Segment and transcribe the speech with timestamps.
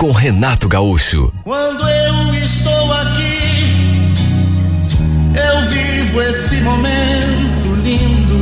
[0.00, 1.30] com Renato Gaúcho.
[1.44, 4.14] Quando eu estou aqui,
[5.36, 8.34] eu vivo esse momento lindo.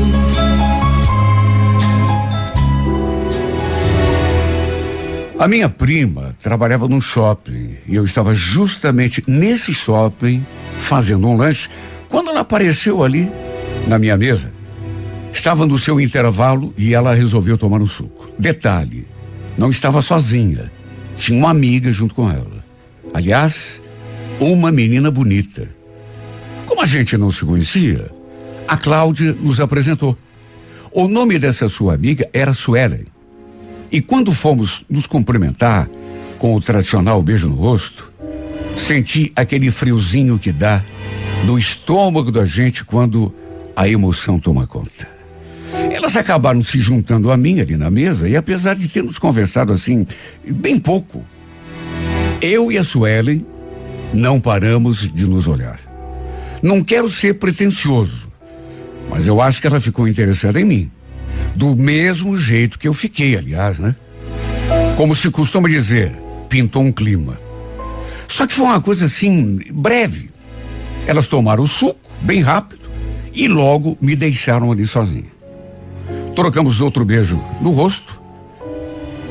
[5.37, 10.47] A minha prima trabalhava num shopping e eu estava justamente nesse shopping
[10.77, 11.69] fazendo um lanche
[12.09, 13.29] quando ela apareceu ali
[13.89, 14.53] na minha mesa.
[15.33, 18.31] Estava no seu intervalo e ela resolveu tomar um suco.
[18.39, 19.09] Detalhe,
[19.57, 20.78] não estava sozinha.
[21.19, 22.65] Tinha uma amiga junto com ela.
[23.13, 23.83] Aliás,
[24.41, 25.69] uma menina bonita.
[26.67, 28.11] Como a gente não se conhecia,
[28.67, 30.17] a Cláudia nos apresentou.
[30.93, 33.07] O nome dessa sua amiga era Suelen.
[33.91, 35.89] E quando fomos nos cumprimentar
[36.39, 38.13] com o tradicional beijo no rosto,
[38.77, 40.85] senti aquele friozinho que dá
[41.45, 43.35] no estômago da gente quando
[43.75, 45.18] a emoção toma conta.
[45.91, 50.07] Elas acabaram se juntando a mim ali na mesa e apesar de termos conversado assim
[50.47, 51.25] bem pouco,
[52.41, 53.45] eu e a Suelen
[54.13, 55.79] não paramos de nos olhar.
[56.63, 58.29] Não quero ser pretensioso,
[59.11, 60.91] mas eu acho que ela ficou interessada em mim.
[61.55, 63.95] Do mesmo jeito que eu fiquei, aliás, né?
[64.97, 66.17] Como se costuma dizer,
[66.49, 67.39] pintou um clima.
[68.27, 70.31] Só que foi uma coisa assim, breve.
[71.07, 72.91] Elas tomaram o suco, bem rápido,
[73.35, 75.38] e logo me deixaram ali sozinha.
[76.39, 78.23] Trocamos outro beijo no rosto,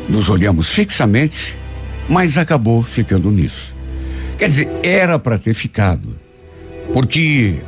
[0.10, 1.58] nos olhamos fixamente,
[2.10, 3.74] mas acabou ficando nisso.
[4.38, 6.18] Quer dizer, era para ter ficado,
[6.92, 7.62] porque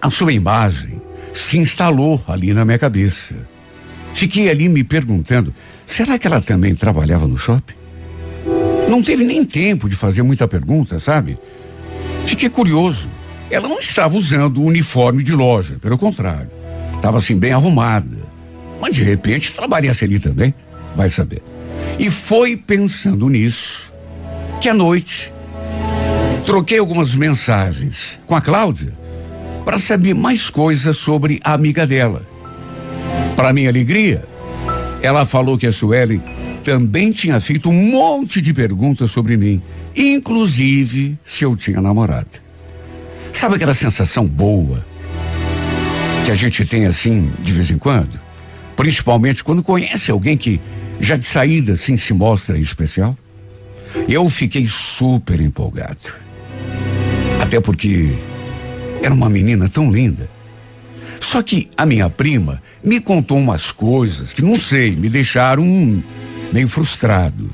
[0.00, 1.02] a sua imagem
[1.32, 3.34] se instalou ali na minha cabeça.
[4.12, 5.52] Fiquei ali me perguntando:
[5.84, 7.74] será que ela também trabalhava no shopping?
[8.88, 11.36] Não teve nem tempo de fazer muita pergunta, sabe?
[12.24, 13.10] Fiquei curioso.
[13.50, 16.52] Ela não estava usando o uniforme de loja, pelo contrário.
[16.94, 18.32] Estava assim bem arrumada.
[18.84, 20.52] Mas de repente trabalhasse ali também,
[20.94, 21.42] vai saber.
[21.98, 23.90] E foi pensando nisso
[24.60, 25.32] que à noite
[26.44, 28.92] troquei algumas mensagens com a Cláudia
[29.64, 32.22] para saber mais coisas sobre a amiga dela.
[33.34, 34.28] Para minha alegria,
[35.00, 36.22] ela falou que a Suelen
[36.62, 39.62] também tinha feito um monte de perguntas sobre mim,
[39.96, 42.28] inclusive se eu tinha namorado.
[43.32, 44.84] Sabe aquela sensação boa
[46.26, 48.23] que a gente tem assim de vez em quando?
[48.76, 50.60] Principalmente quando conhece alguém que
[51.00, 53.16] já de saída assim se mostra especial.
[54.08, 56.12] Eu fiquei super empolgado.
[57.40, 58.14] Até porque
[59.02, 60.28] era uma menina tão linda.
[61.20, 65.64] Só que a minha prima me contou umas coisas que não sei, me deixaram
[66.52, 67.50] meio frustrado.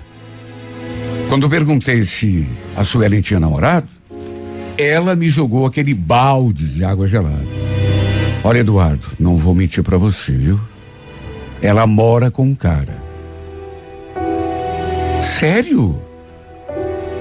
[1.29, 3.89] Quando perguntei se a Suelen tinha namorado,
[4.77, 7.47] ela me jogou aquele balde de água gelada.
[8.43, 10.61] Olha, Eduardo, não vou mentir para você, viu?
[11.63, 13.03] Ela mora com um cara.
[15.21, 16.01] Sério?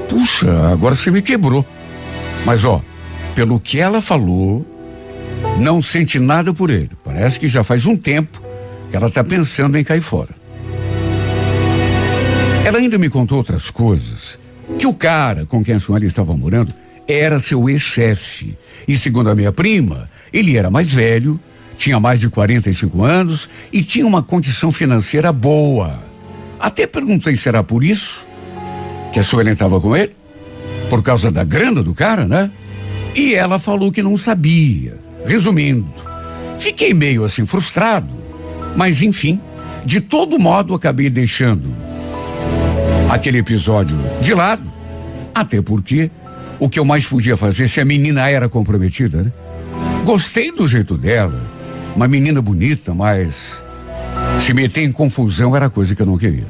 [0.07, 1.65] Puxa, agora você me quebrou.
[2.45, 2.81] Mas ó,
[3.35, 4.65] pelo que ela falou,
[5.61, 6.91] não sente nada por ele.
[7.03, 8.41] Parece que já faz um tempo
[8.89, 10.29] que ela está pensando em cair fora.
[12.65, 14.39] Ela ainda me contou outras coisas.
[14.77, 16.73] Que o cara com quem a senhora estava morando
[17.07, 18.55] era seu ex-chefe.
[18.87, 21.39] E segundo a minha prima, ele era mais velho
[21.79, 26.03] tinha mais de 45 anos e tinha uma condição financeira boa.
[26.59, 28.27] Até perguntei se era por isso
[29.13, 30.13] que a Suelen estava com ele,
[30.89, 32.51] por causa da grana do cara, né?
[33.15, 34.99] E ela falou que não sabia.
[35.25, 35.87] Resumindo,
[36.57, 38.13] fiquei meio assim frustrado,
[38.75, 39.41] mas enfim,
[39.85, 41.73] de todo modo acabei deixando
[43.09, 44.69] aquele episódio de lado,
[45.33, 46.11] até porque
[46.59, 49.31] o que eu mais podia fazer se a menina era comprometida, né?
[50.03, 51.58] Gostei do jeito dela
[51.95, 53.63] uma menina bonita, mas
[54.37, 56.47] se meter em confusão era coisa que eu não queria.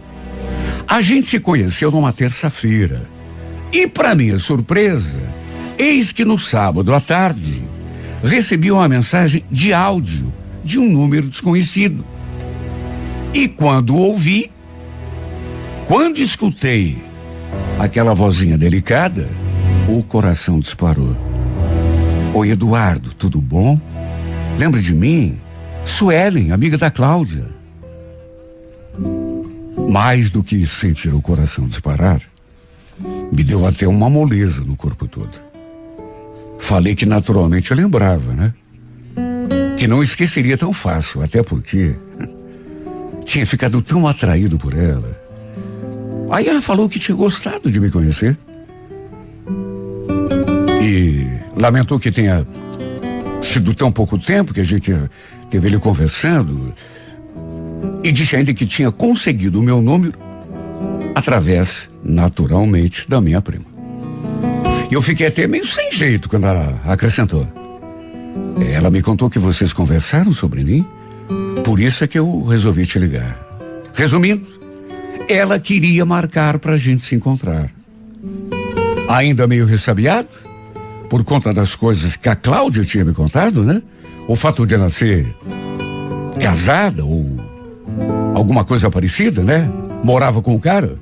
[0.88, 3.08] A gente se conheceu numa terça-feira.
[3.72, 5.22] E, para minha surpresa,
[5.78, 7.64] eis que no sábado à tarde
[8.24, 10.34] recebi uma mensagem de áudio
[10.64, 12.06] de um número desconhecido.
[13.34, 14.52] E quando ouvi,
[15.88, 17.02] quando escutei
[17.80, 19.30] aquela vozinha delicada,
[19.88, 21.16] o coração disparou.
[22.34, 23.80] Oi, Eduardo, tudo bom?
[24.60, 25.40] Lembra de mim?
[25.86, 27.46] Suelen, amiga da Cláudia.
[29.90, 32.22] Mais do que sentir o coração disparar,
[33.32, 35.32] Me deu até uma moleza no corpo todo.
[36.58, 38.54] Falei que naturalmente eu lembrava, né?
[39.78, 41.96] Que não esqueceria tão fácil, até porque
[43.24, 45.18] tinha ficado tão atraído por ela.
[46.30, 48.38] Aí ela falou que tinha gostado de me conhecer.
[50.82, 51.26] E
[51.56, 52.46] lamentou que tenha
[53.50, 54.94] sido tão pouco tempo que a gente
[55.50, 56.74] teve ele conversando.
[58.04, 60.14] E disse ainda que tinha conseguido o meu número
[61.16, 63.66] através, naturalmente, da minha prima.
[64.90, 67.48] E eu fiquei até meio sem jeito quando ela acrescentou.
[68.74, 70.86] Ela me contou que vocês conversaram sobre mim,
[71.64, 73.38] por isso é que eu resolvi te ligar.
[73.94, 74.46] Resumindo,
[75.28, 77.70] ela queria marcar para a gente se encontrar.
[79.08, 80.30] Ainda meio ressabiado,
[81.10, 83.82] por conta das coisas que a Cláudia tinha me contado, né?
[84.28, 85.26] O fato de ela ser
[86.40, 87.26] casada ou
[88.36, 89.70] alguma coisa parecida, né?
[90.04, 90.98] Morava com o cara.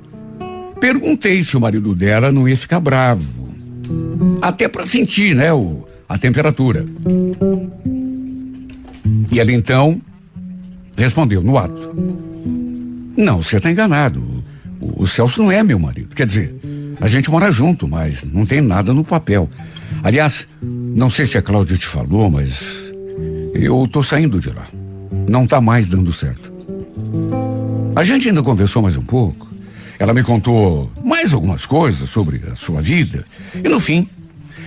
[0.80, 3.48] Perguntei se o marido dela não ia ficar bravo.
[4.40, 6.86] Até para sentir, né, o, a temperatura.
[9.30, 10.00] E ela então
[10.96, 11.94] respondeu no ato.
[13.16, 14.22] Não, você está enganado.
[14.80, 16.14] O, o Celso não é meu marido.
[16.14, 16.54] Quer dizer,
[17.00, 19.48] a gente mora junto, mas não tem nada no papel.
[20.02, 22.92] Aliás, não sei se a Cláudia te falou, mas
[23.54, 24.66] eu tô saindo de lá.
[25.28, 26.52] Não tá mais dando certo.
[27.94, 29.48] A gente ainda conversou mais um pouco.
[29.98, 33.24] Ela me contou mais algumas coisas sobre a sua vida.
[33.54, 34.08] E no fim,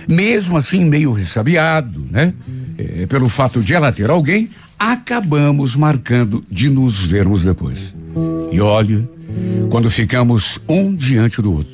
[0.08, 2.34] mesmo assim meio ressabiado, né?
[2.76, 7.94] É, pelo fato de ela ter alguém, acabamos marcando de nos vermos depois.
[8.50, 9.08] E olha,
[9.70, 11.72] quando ficamos um diante do outro,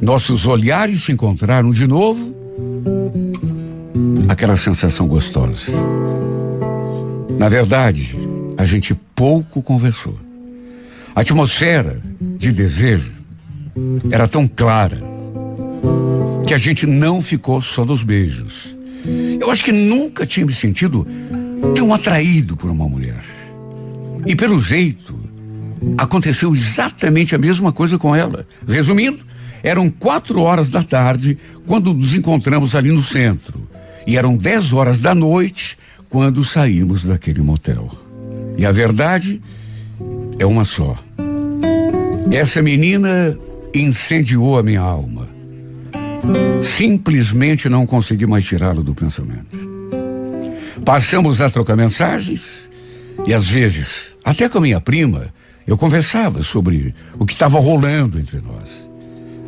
[0.00, 2.36] nossos olhares se encontraram de novo,
[4.28, 5.72] aquela sensação gostosa.
[7.38, 8.16] Na verdade,
[8.56, 10.18] a gente pouco conversou.
[11.14, 12.00] A atmosfera
[12.38, 13.12] de desejo
[14.10, 15.00] era tão clara
[16.46, 18.76] que a gente não ficou só nos beijos.
[19.40, 21.06] Eu acho que nunca tinha me sentido
[21.74, 23.22] tão atraído por uma mulher.
[24.26, 25.18] E pelo jeito,
[25.96, 28.46] aconteceu exatamente a mesma coisa com ela.
[28.66, 29.24] Resumindo,
[29.66, 31.36] eram quatro horas da tarde
[31.66, 33.68] quando nos encontramos ali no centro.
[34.06, 35.76] E eram dez horas da noite
[36.08, 37.90] quando saímos daquele motel.
[38.56, 39.42] E a verdade
[40.38, 40.96] é uma só.
[42.30, 43.36] Essa menina
[43.74, 45.28] incendiou a minha alma.
[46.62, 49.58] Simplesmente não consegui mais tirá-lo do pensamento.
[50.84, 52.70] Passamos a trocar mensagens
[53.26, 55.34] e às vezes, até com a minha prima,
[55.66, 58.85] eu conversava sobre o que estava rolando entre nós.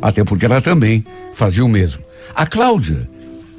[0.01, 2.03] Até porque ela também fazia o mesmo.
[2.35, 3.09] A Cláudia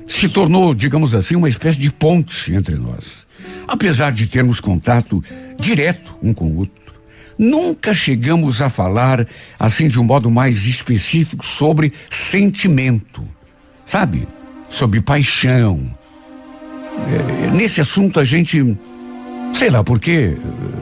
[0.07, 3.27] se tornou, digamos assim, uma espécie de ponte entre nós.
[3.69, 5.23] Apesar de termos contato
[5.59, 6.75] direto um com o outro.
[7.39, 9.27] Nunca chegamos a falar,
[9.59, 13.27] assim, de um modo mais específico, sobre sentimento.
[13.87, 14.27] Sabe?
[14.69, 15.81] Sobre paixão.
[17.09, 18.77] É, nesse assunto a gente,
[19.55, 20.37] sei lá por quê,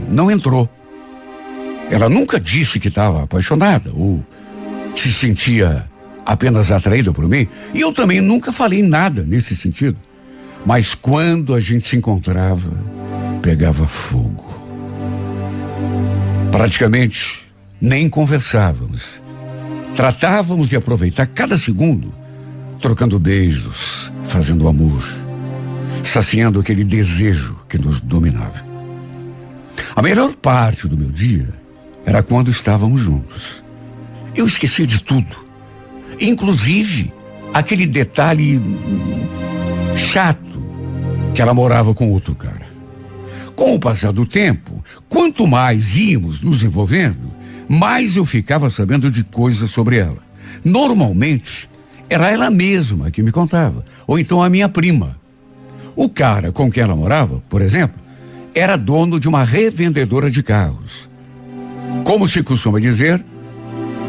[0.08, 0.68] não entrou.
[1.90, 4.24] Ela nunca disse que estava apaixonada ou
[4.98, 5.88] se sentia
[6.24, 7.48] apenas atraída por mim.
[7.72, 9.96] E eu também nunca falei nada nesse sentido.
[10.66, 12.70] Mas quando a gente se encontrava,
[13.40, 14.58] pegava fogo.
[16.52, 17.46] Praticamente
[17.80, 19.22] nem conversávamos.
[19.94, 22.12] Tratávamos de aproveitar cada segundo,
[22.80, 25.02] trocando beijos, fazendo amor,
[26.02, 28.66] saciando aquele desejo que nos dominava.
[29.96, 31.48] A melhor parte do meu dia
[32.04, 33.64] era quando estávamos juntos.
[34.38, 35.36] Eu esqueci de tudo,
[36.20, 37.12] inclusive
[37.52, 38.62] aquele detalhe
[39.96, 40.62] chato
[41.34, 42.68] que ela morava com outro cara.
[43.56, 47.34] Com o passar do tempo, quanto mais íamos nos envolvendo,
[47.68, 50.22] mais eu ficava sabendo de coisas sobre ela.
[50.64, 51.68] Normalmente,
[52.08, 55.18] era ela mesma que me contava, ou então a minha prima.
[55.96, 58.00] O cara com quem ela morava, por exemplo,
[58.54, 61.08] era dono de uma revendedora de carros.
[62.04, 63.24] Como se costuma dizer,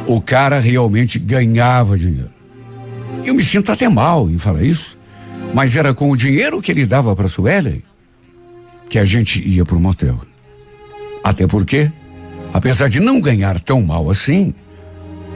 [0.09, 2.31] o cara realmente ganhava dinheiro.
[3.23, 4.97] Eu me sinto até mal em falar isso,
[5.53, 7.83] mas era com o dinheiro que ele dava para Suelen
[8.89, 10.19] que a gente ia pro motel.
[11.23, 11.91] Até porque,
[12.51, 14.51] apesar de não ganhar tão mal assim,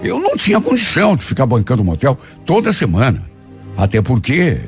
[0.02, 3.22] eu não tinha condição de ficar bancando motel toda semana.
[3.78, 4.60] Até porque,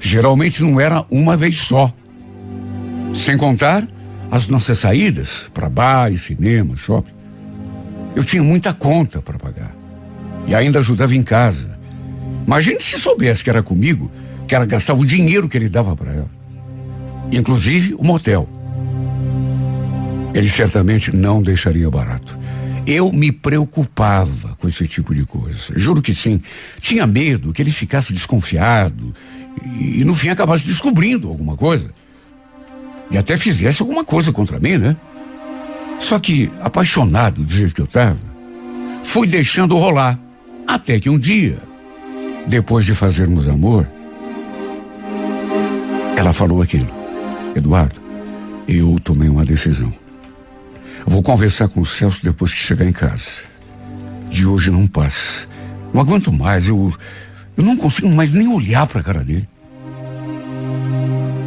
[0.00, 1.92] geralmente não era uma vez só.
[3.14, 3.86] Sem contar
[4.28, 7.15] as nossas saídas para bares, cinema, shopping.
[8.16, 9.72] Eu tinha muita conta para pagar.
[10.48, 11.78] E ainda ajudava em casa.
[12.46, 14.10] Imagine se soubesse que era comigo,
[14.48, 16.36] que ela gastava o dinheiro que ele dava para ela
[17.32, 18.48] inclusive o motel.
[20.34, 22.38] Ele certamente não deixaria barato.
[22.86, 25.72] Eu me preocupava com esse tipo de coisa.
[25.74, 26.40] Juro que sim.
[26.78, 29.14] Tinha medo que ele ficasse desconfiado
[29.64, 31.90] e, e no fim acabasse descobrindo alguma coisa.
[33.10, 34.96] E até fizesse alguma coisa contra mim, né?
[35.98, 38.18] Só que, apaixonado do jeito que eu estava,
[39.02, 40.18] fui deixando rolar.
[40.66, 41.58] Até que um dia,
[42.46, 43.88] depois de fazermos amor,
[46.16, 46.90] ela falou aquilo.
[47.54, 48.00] Eduardo,
[48.66, 49.92] eu tomei uma decisão.
[51.06, 53.46] Vou conversar com o Celso depois que chegar em casa.
[54.28, 55.46] De hoje não passa.
[55.94, 56.92] Não aguento mais, eu,
[57.56, 59.48] eu não consigo mais nem olhar para a cara dele.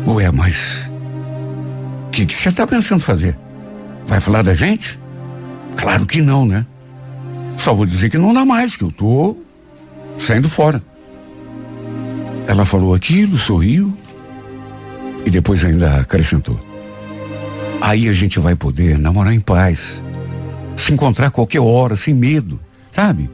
[0.07, 0.89] Ué, mas
[2.07, 3.37] o que, que você está pensando fazer?
[4.09, 4.99] Vai falar da gente?
[5.77, 6.65] Claro que não, né?
[7.55, 9.37] Só vou dizer que não dá mais, que eu tô
[10.17, 10.81] saindo fora.
[12.47, 13.95] Ela falou aquilo, sorriu
[15.23, 16.59] e depois ainda acrescentou.
[17.79, 20.01] Aí a gente vai poder namorar em paz,
[20.75, 22.59] se encontrar qualquer hora, sem medo,
[22.91, 23.29] sabe?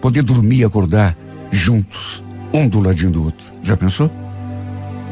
[0.00, 1.18] Poder dormir e acordar
[1.50, 2.22] juntos,
[2.54, 3.52] um do ladinho do outro.
[3.64, 4.08] Já pensou?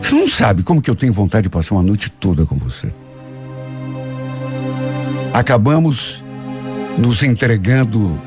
[0.01, 2.93] Você não sabe como que eu tenho vontade de passar uma noite toda com você.
[5.33, 6.23] Acabamos
[6.97, 8.21] nos entregando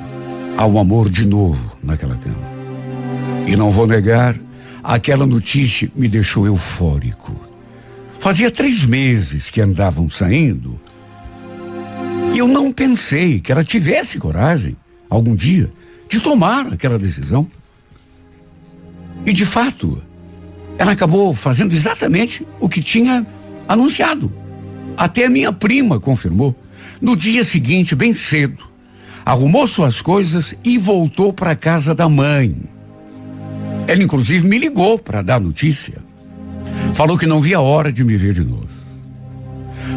[0.57, 2.51] ao amor de novo naquela cama.
[3.47, 4.35] E não vou negar,
[4.83, 7.35] aquela notícia me deixou eufórico.
[8.19, 10.79] Fazia três meses que andavam saindo
[12.33, 14.77] e eu não pensei que ela tivesse coragem,
[15.09, 15.71] algum dia,
[16.07, 17.45] de tomar aquela decisão.
[19.25, 20.01] E de fato,
[20.77, 23.25] ela acabou fazendo exatamente o que tinha
[23.67, 24.31] anunciado.
[24.95, 26.55] Até a minha prima confirmou.
[27.01, 28.63] No dia seguinte, bem cedo,
[29.25, 32.55] arrumou suas coisas e voltou para a casa da mãe.
[33.87, 35.97] Ela, inclusive, me ligou para dar notícia.
[36.93, 38.69] Falou que não via a hora de me ver de novo.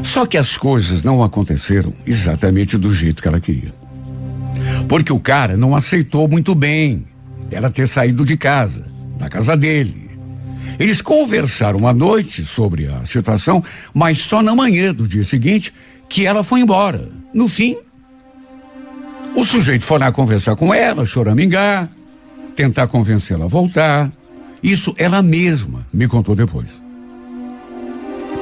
[0.03, 3.75] Só que as coisas não aconteceram exatamente do jeito que ela queria.
[4.89, 7.05] Porque o cara não aceitou muito bem
[7.51, 8.87] ela ter saído de casa,
[9.19, 10.11] da casa dele.
[10.79, 15.73] Eles conversaram à noite sobre a situação, mas só na manhã do dia seguinte
[16.09, 17.09] que ela foi embora.
[17.33, 17.77] No fim,
[19.35, 21.91] o sujeito foi lá conversar com ela, choramingar,
[22.55, 24.13] tentar convencê-la a voltar.
[24.63, 26.69] Isso ela mesma me contou depois.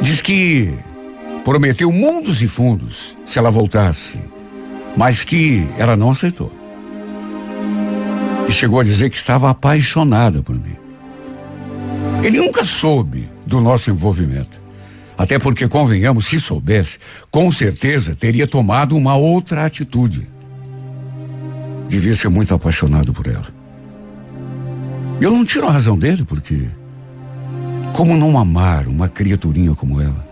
[0.00, 0.73] Diz que
[1.45, 4.19] prometeu mundos e fundos se ela voltasse,
[4.97, 6.52] mas que ela não aceitou.
[8.49, 10.76] E chegou a dizer que estava apaixonada por mim.
[12.23, 14.62] Ele nunca soube do nosso envolvimento.
[15.16, 16.99] Até porque, convenhamos, se soubesse,
[17.31, 20.26] com certeza teria tomado uma outra atitude.
[21.88, 23.47] Devia ser muito apaixonado por ela.
[25.21, 26.69] Eu não tiro a razão dele, porque.
[27.92, 30.25] Como não amar uma criaturinha como ela?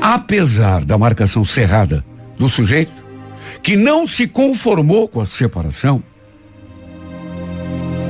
[0.00, 2.02] Apesar da marcação cerrada
[2.38, 2.92] do sujeito,
[3.62, 6.02] que não se conformou com a separação,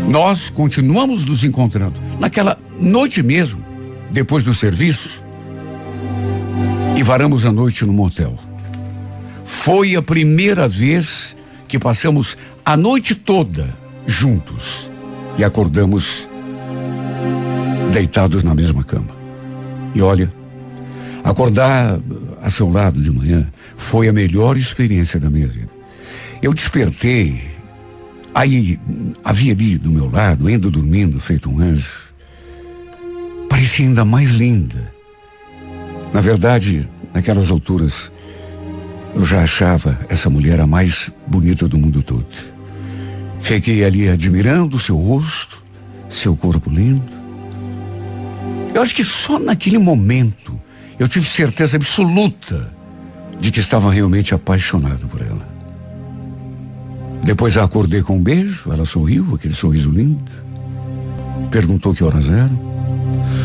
[0.09, 3.64] nós continuamos nos encontrando naquela noite mesmo,
[4.11, 5.24] depois do serviço,
[6.96, 8.38] e varamos a noite no motel.
[9.44, 14.90] Foi a primeira vez que passamos a noite toda juntos
[15.37, 16.28] e acordamos
[17.92, 19.08] deitados na mesma cama.
[19.94, 20.30] E olha,
[21.25, 21.99] acordar
[22.40, 25.70] a seu lado de manhã foi a melhor experiência da minha vida.
[26.42, 27.40] Eu despertei,
[28.34, 28.78] aí
[29.25, 32.04] havia ali do meu lado, ainda dormindo, feito um anjo.
[33.49, 34.94] Parecia ainda mais linda
[36.14, 38.12] na verdade, naquelas alturas,
[39.16, 42.25] eu já achava essa mulher a mais bonita do mundo todo.
[43.40, 45.61] Fiquei ali admirando seu rosto,
[46.09, 47.12] seu corpo lindo.
[48.73, 50.56] Eu acho que só naquele momento
[51.00, 52.73] eu tive certeza absoluta
[53.40, 55.52] de que estava realmente apaixonado por ela.
[57.25, 60.30] Depois a acordei com um beijo, ela sorriu, aquele sorriso lindo.
[61.50, 62.56] Perguntou que horas eram.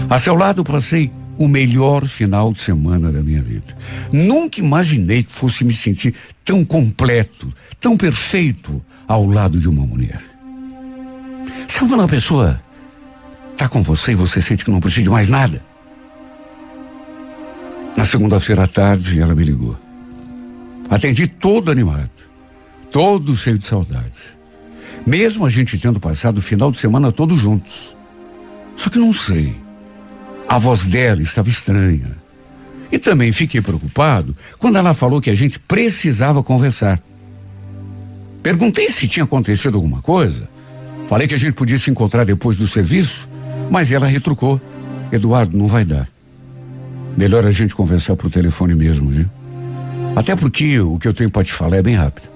[0.07, 3.75] A seu lado passei o melhor final de semana da minha vida.
[4.11, 10.21] Nunca imaginei que fosse me sentir tão completo, tão perfeito ao lado de uma mulher.
[11.65, 12.61] Sabe quando a pessoa
[13.53, 15.63] está com você e você sente que não precisa de mais nada?
[17.95, 19.79] Na segunda-feira à tarde, ela me ligou.
[20.89, 22.09] Atendi todo animado,
[22.91, 24.37] todo cheio de saudade.
[25.07, 27.95] Mesmo a gente tendo passado o final de semana todos juntos.
[28.75, 29.68] Só que não sei.
[30.49, 32.17] A voz dela estava estranha.
[32.91, 36.99] E também fiquei preocupado quando ela falou que a gente precisava conversar.
[38.41, 40.49] Perguntei se tinha acontecido alguma coisa.
[41.07, 43.29] Falei que a gente podia se encontrar depois do serviço,
[43.69, 44.59] mas ela retrucou.
[45.11, 46.07] Eduardo, não vai dar.
[47.15, 49.29] Melhor a gente conversar por telefone mesmo, viu?
[50.15, 52.27] Até porque o que eu tenho para te falar é bem rápido.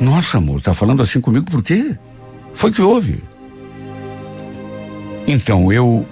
[0.00, 1.96] Nossa, amor, tá falando assim comigo por quê?
[2.52, 3.22] Foi que houve.
[5.26, 6.06] Então, eu.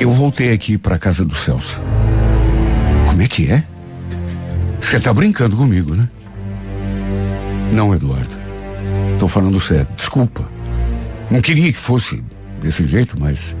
[0.00, 1.80] Eu voltei aqui para casa do Celso.
[3.06, 3.64] Como é que é?
[4.80, 6.08] Você tá brincando comigo, né?
[7.72, 8.36] Não, Eduardo.
[9.18, 9.88] Tô falando sério.
[9.96, 10.48] Desculpa.
[11.28, 12.22] Não queria que fosse
[12.60, 13.56] desse jeito, mas.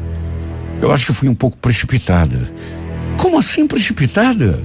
[0.80, 2.50] Eu acho que fui um pouco precipitada.
[3.16, 4.62] Como assim precipitada?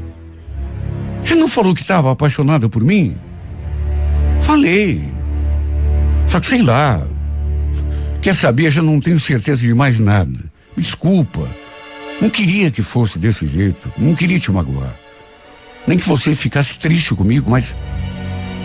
[1.23, 3.17] Você não falou que estava apaixonada por mim?
[4.37, 5.11] Falei.
[6.27, 7.05] Só que sei lá.
[8.21, 10.39] Quer saber, já não tenho certeza de mais nada.
[10.77, 11.62] Me desculpa.
[12.23, 13.91] Não queria que fosse desse jeito.
[13.97, 14.95] Não queria te magoar.
[15.85, 17.75] Nem que você ficasse triste comigo, mas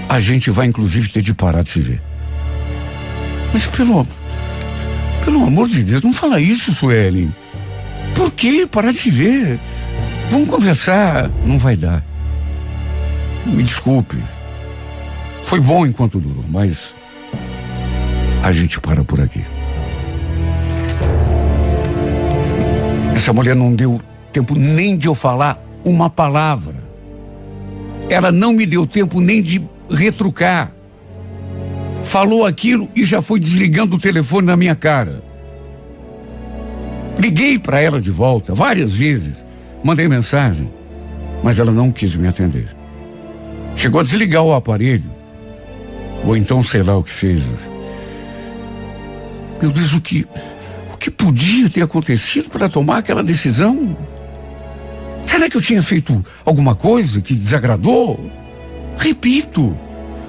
[0.08, 2.00] a gente vai inclusive ter de parar de se ver.
[3.52, 4.06] Mas pelo,
[5.24, 7.34] pelo amor de Deus, não fala isso, Suelen.
[8.14, 9.58] Por que parar de se ver?
[10.30, 11.28] Vamos conversar.
[11.44, 12.04] Não vai dar.
[13.44, 14.18] Me desculpe.
[15.42, 16.94] Foi bom enquanto durou, mas
[18.40, 19.42] a gente para por aqui.
[23.18, 24.00] Essa mulher não deu
[24.32, 26.76] tempo nem de eu falar uma palavra.
[28.08, 29.60] Ela não me deu tempo nem de
[29.90, 30.70] retrucar.
[32.04, 35.20] Falou aquilo e já foi desligando o telefone na minha cara.
[37.18, 39.44] Liguei para ela de volta várias vezes,
[39.82, 40.72] mandei mensagem,
[41.42, 42.68] mas ela não quis me atender.
[43.74, 45.10] Chegou a desligar o aparelho,
[46.24, 47.42] ou então sei lá o que fez.
[49.60, 50.24] Meu Deus, o que,
[50.98, 53.96] que podia ter acontecido para tomar aquela decisão?
[55.24, 58.30] Será que eu tinha feito alguma coisa que desagradou?
[58.96, 59.78] Repito,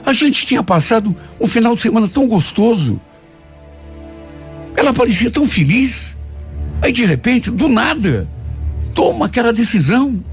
[0.05, 3.01] a gente tinha passado um final de semana tão gostoso.
[4.75, 6.17] Ela parecia tão feliz.
[6.81, 8.27] Aí de repente, do nada,
[8.93, 10.23] toma aquela decisão.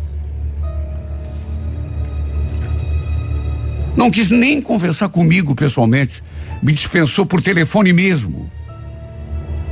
[3.97, 6.23] Não quis nem conversar comigo pessoalmente.
[6.62, 8.50] Me dispensou por telefone mesmo.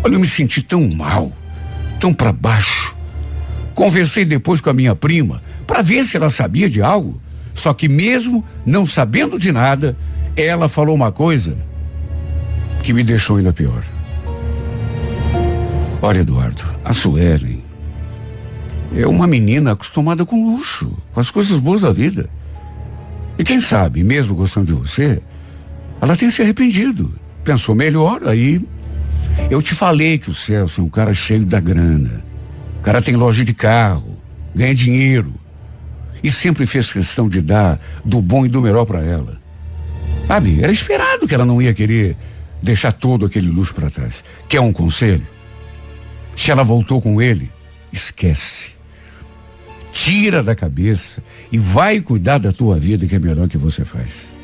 [0.05, 1.33] Olha, eu me senti tão mal,
[1.99, 2.95] tão para baixo.
[3.75, 7.21] Conversei depois com a minha prima para ver se ela sabia de algo.
[7.55, 9.97] Só que mesmo não sabendo de nada,
[10.37, 11.57] ela falou uma coisa
[12.83, 13.83] que me deixou ainda pior.
[16.03, 17.63] Olha, Eduardo, a Suelen
[18.95, 22.29] é uma menina acostumada com luxo, com as coisas boas da vida.
[23.39, 25.23] E quem sabe, mesmo gostando de você,
[25.99, 27.11] ela tem se arrependido.
[27.43, 28.61] Pensou melhor, aí.
[29.51, 32.25] Eu te falei que o Celso é um cara cheio da grana.
[32.79, 34.19] O cara tem loja de carro,
[34.55, 35.35] ganha dinheiro
[36.23, 39.39] e sempre fez questão de dar do bom e do melhor para ela.
[40.27, 42.17] Sabe, era esperado que ela não ia querer
[42.63, 44.25] deixar todo aquele luxo para trás.
[44.49, 45.27] Quer um conselho?
[46.35, 47.53] Se ela voltou com ele,
[47.93, 48.73] esquece.
[49.93, 54.35] Tira da cabeça e vai cuidar da tua vida, que é melhor que você faz.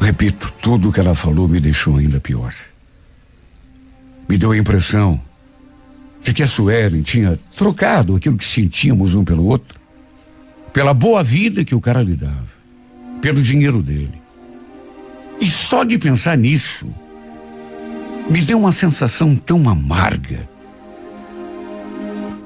[0.00, 2.52] Repito, tudo o que ela falou me deixou ainda pior.
[4.28, 5.20] Me deu a impressão
[6.22, 9.78] de que a Suelen tinha trocado aquilo que sentíamos um pelo outro,
[10.72, 12.48] pela boa vida que o cara lhe dava,
[13.20, 14.20] pelo dinheiro dele.
[15.40, 16.92] E só de pensar nisso,
[18.28, 20.48] me deu uma sensação tão amarga.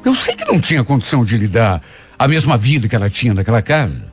[0.05, 1.83] Eu sei que não tinha condição de lhe dar
[2.19, 4.13] a mesma vida que ela tinha naquela casa.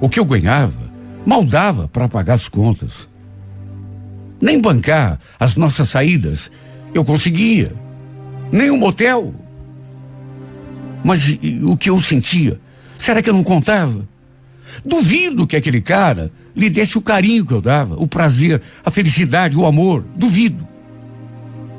[0.00, 0.89] O que eu ganhava,
[1.24, 3.08] mal dava para pagar as contas.
[4.40, 6.50] Nem bancar as nossas saídas
[6.94, 7.72] eu conseguia
[8.50, 9.34] nem um motel.
[11.04, 12.60] Mas o que eu sentia?
[12.98, 14.06] Será que eu não contava?
[14.84, 19.56] Duvido que aquele cara lhe desse o carinho que eu dava, o prazer, a felicidade,
[19.56, 20.04] o amor.
[20.16, 20.66] Duvido.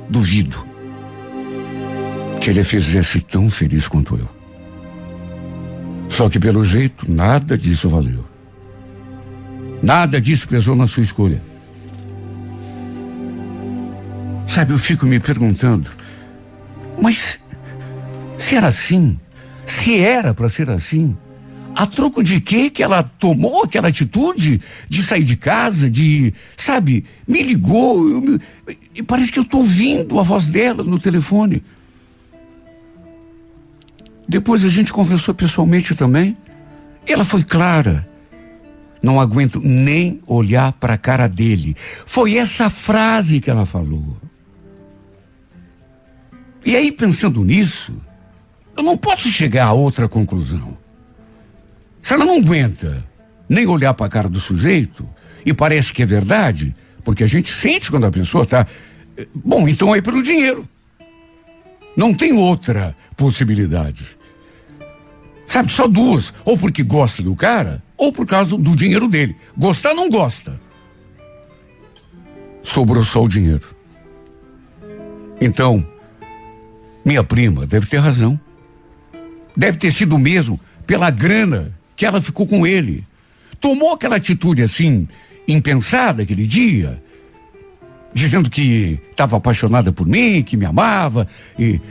[0.10, 0.72] Duvido
[2.42, 4.28] que ele a fizesse tão feliz quanto eu.
[6.10, 8.26] Só que pelo jeito nada disso valeu.
[9.82, 11.42] Nada disso pesou na sua escolha.
[14.48, 15.90] Sabe, eu fico me perguntando
[17.02, 17.40] mas
[18.38, 19.20] se era assim,
[19.66, 21.18] se era para ser assim,
[21.74, 27.04] a troco de quê que ela tomou aquela atitude de sair de casa, de, sabe,
[27.28, 28.40] me ligou, eu me,
[28.94, 31.64] e parece que eu estou ouvindo a voz dela no telefone.
[34.28, 36.38] Depois a gente conversou pessoalmente também.
[37.06, 38.08] Ela foi clara.
[39.02, 41.76] Não aguento nem olhar para a cara dele.
[42.06, 44.18] Foi essa frase que ela falou.
[46.64, 47.96] E aí, pensando nisso,
[48.78, 50.78] eu não posso chegar a outra conclusão.
[52.02, 53.04] Se ela não aguenta
[53.50, 55.08] nem olhar para a cara do sujeito,
[55.46, 58.66] e parece que é verdade, porque a gente sente quando a pessoa está.
[59.34, 60.68] Bom, então é pelo dinheiro.
[61.98, 64.18] Não tem outra possibilidade.
[65.52, 66.34] Sabe, só duas.
[66.46, 69.36] Ou porque gosta do cara, ou por causa do dinheiro dele.
[69.58, 70.58] Gostar não gosta.
[72.64, 73.68] Sobrou só o dinheiro.
[75.42, 75.86] Então,
[77.04, 78.40] minha prima deve ter razão.
[79.58, 83.04] Deve ter sido mesmo pela grana que ela ficou com ele.
[83.60, 85.06] Tomou aquela atitude assim,
[85.46, 87.04] impensada aquele dia,
[88.14, 91.28] dizendo que estava apaixonada por mim, que me amava
[91.60, 91.82] e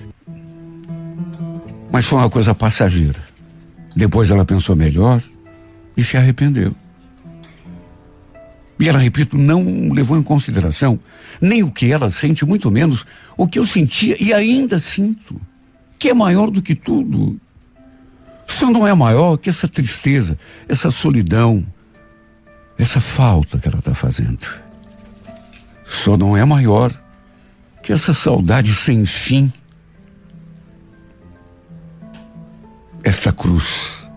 [1.92, 3.29] mas foi uma coisa passageira.
[3.94, 5.22] Depois ela pensou melhor
[5.96, 6.74] e se arrependeu.
[8.78, 10.98] E ela, repito, não levou em consideração
[11.40, 13.04] nem o que ela sente, muito menos
[13.36, 15.40] o que eu sentia e ainda sinto,
[15.98, 17.38] que é maior do que tudo.
[18.46, 21.64] Só não é maior que essa tristeza, essa solidão,
[22.78, 24.46] essa falta que ela está fazendo.
[25.84, 26.90] Só não é maior
[27.82, 29.52] que essa saudade sem fim
[33.04, 34.08] esta cruz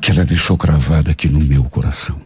[0.00, 2.20] que ela deixou cravada aqui no meu coração.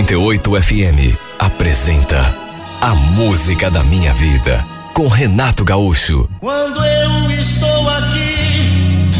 [0.00, 2.34] 98 FM apresenta
[2.80, 6.26] A Música da Minha Vida com Renato Gaúcho.
[6.40, 9.10] Quando eu estou aqui,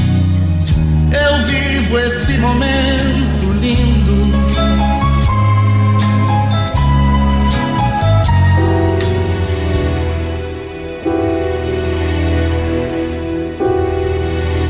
[1.12, 4.23] eu vivo esse momento lindo.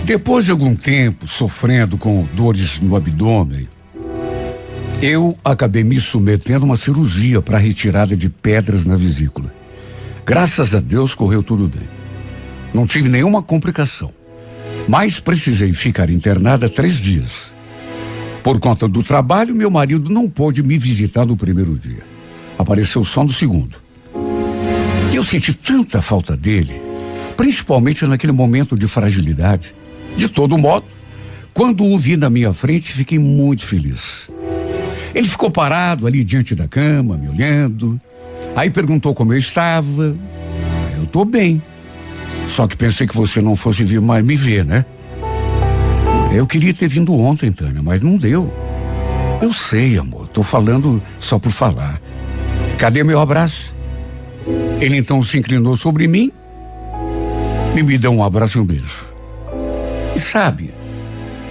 [0.04, 3.68] Depois de algum tempo sofrendo com dores no abdômen,
[5.02, 9.52] eu acabei me submetendo a uma cirurgia para retirada de pedras na vesícula.
[10.26, 11.88] Graças a Deus correu tudo bem.
[12.74, 14.12] Não tive nenhuma complicação.
[14.86, 17.54] Mas precisei ficar internada três dias.
[18.42, 22.02] Por conta do trabalho, meu marido não pôde me visitar no primeiro dia.
[22.58, 23.76] Apareceu só no segundo.
[25.12, 26.80] Eu senti tanta falta dele,
[27.36, 29.74] principalmente naquele momento de fragilidade.
[30.16, 30.86] De todo modo,
[31.54, 34.30] quando o vi na minha frente, fiquei muito feliz.
[35.14, 38.00] Ele ficou parado ali diante da cama, me olhando.
[38.54, 40.16] Aí perguntou como eu estava.
[40.96, 41.62] Eu estou bem.
[42.46, 44.84] Só que pensei que você não fosse vir mais me ver, né?
[46.32, 48.52] Eu queria ter vindo ontem, Tânia, mas não deu.
[49.42, 50.28] Eu sei, amor.
[50.28, 52.00] Tô falando só por falar.
[52.78, 53.74] Cadê meu abraço?
[54.80, 56.32] Ele então se inclinou sobre mim
[57.76, 59.06] e me deu um abraço e um beijo.
[60.14, 60.72] E sabe,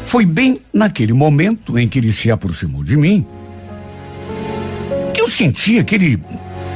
[0.02, 3.26] foi bem naquele momento em que ele se aproximou de mim
[5.30, 6.20] senti aquele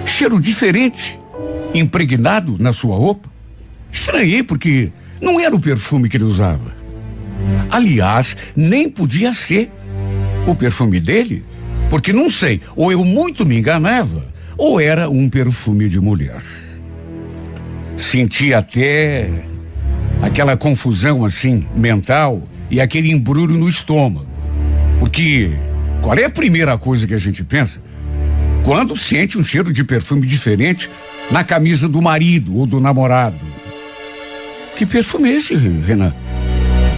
[0.05, 1.19] cheiro diferente
[1.73, 3.29] impregnado na sua roupa.
[3.91, 6.71] Estranhei porque não era o perfume que ele usava.
[7.69, 9.71] Aliás, nem podia ser
[10.47, 11.43] o perfume dele,
[11.89, 16.41] porque não sei, ou eu muito me enganava, ou era um perfume de mulher.
[17.95, 19.29] Senti até
[20.21, 24.27] aquela confusão assim mental e aquele embrulho no estômago.
[24.99, 25.51] Porque
[26.01, 27.82] qual é a primeira coisa que a gente pensa
[28.63, 30.89] quando sente um cheiro de perfume diferente
[31.29, 33.39] na camisa do marido ou do namorado?
[34.75, 36.13] Que perfume é esse, Renan?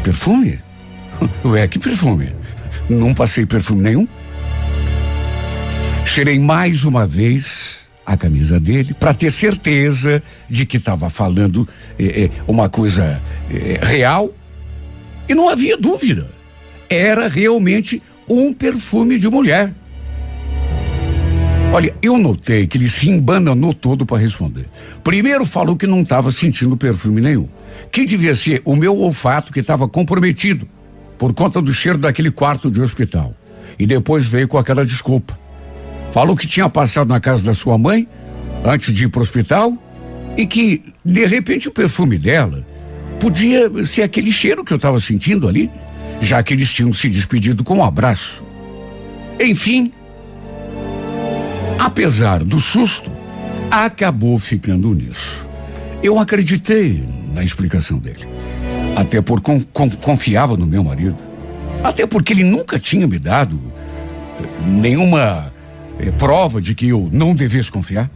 [0.03, 0.59] Perfume?
[1.43, 2.29] Ué, que perfume?
[2.89, 4.07] Não passei perfume nenhum.
[6.05, 12.25] Cheirei mais uma vez a camisa dele para ter certeza de que estava falando eh,
[12.25, 14.31] eh, uma coisa eh, real.
[15.27, 16.29] E não havia dúvida.
[16.87, 19.73] Era realmente um perfume de mulher.
[21.75, 24.65] Olha, eu notei que ele se embananou todo para responder.
[25.03, 27.49] Primeiro falou que não estava sentindo perfume nenhum,
[27.91, 30.65] que devia ser o meu olfato que estava comprometido
[31.17, 33.35] por conta do cheiro daquele quarto de hospital.
[33.77, 35.37] E depois veio com aquela desculpa.
[36.13, 38.07] Falou que tinha passado na casa da sua mãe
[38.63, 39.77] antes de ir para o hospital
[40.37, 42.65] e que, de repente, o perfume dela
[43.19, 45.69] podia ser aquele cheiro que eu estava sentindo ali,
[46.21, 48.45] já que eles tinham se despedido com um abraço.
[49.41, 49.91] Enfim,
[51.79, 53.11] apesar do susto,
[53.69, 55.49] acabou ficando nisso.
[56.01, 58.27] Eu acreditei na explicação dele.
[58.95, 61.17] Até por con, con, confiava no meu marido.
[61.83, 63.61] Até porque ele nunca tinha me dado
[64.39, 65.51] eh, nenhuma
[65.99, 68.09] é, prova de que eu não devesse confiar.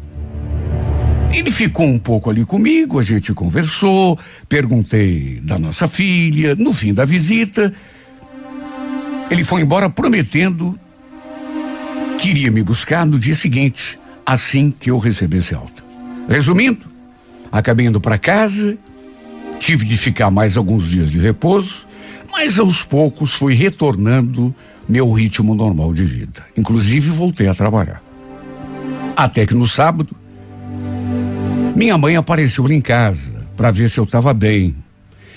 [1.31, 4.17] Ele ficou um pouco ali comigo, a gente conversou,
[4.47, 6.55] perguntei da nossa filha.
[6.55, 7.71] No fim da visita,
[9.29, 10.77] ele foi embora prometendo
[12.19, 15.82] que iria me buscar no dia seguinte, assim que eu recebesse alta.
[16.27, 16.86] Resumindo,
[17.49, 18.77] acabei indo para casa,
[19.58, 21.88] tive de ficar mais alguns dias de repouso,
[22.29, 24.53] mas aos poucos fui retornando
[24.88, 26.45] meu ritmo normal de vida.
[26.58, 28.03] Inclusive voltei a trabalhar.
[29.15, 30.13] Até que no sábado,
[31.73, 34.75] minha mãe apareceu em casa para ver se eu estava bem.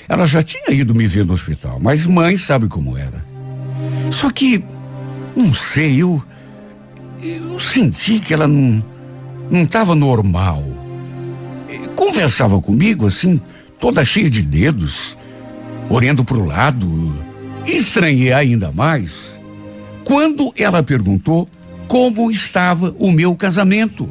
[0.09, 3.25] Ela já tinha ido me ver no hospital, mas mãe sabe como era.
[4.11, 4.64] Só que,
[5.37, 6.23] não sei, eu,
[7.22, 8.82] eu senti que ela não
[9.50, 10.64] não estava normal.
[11.94, 13.40] Conversava comigo assim,
[13.78, 15.16] toda cheia de dedos,
[15.90, 17.14] olhando para o lado.
[17.66, 19.40] Estranhei ainda mais
[20.04, 21.48] quando ela perguntou
[21.87, 24.08] como estava o meu casamento.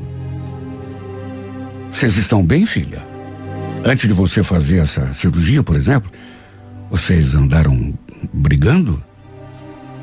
[1.91, 3.05] Vocês estão bem, filha?
[3.83, 6.09] Antes de você fazer essa cirurgia, por exemplo,
[6.89, 7.93] vocês andaram
[8.31, 9.03] brigando?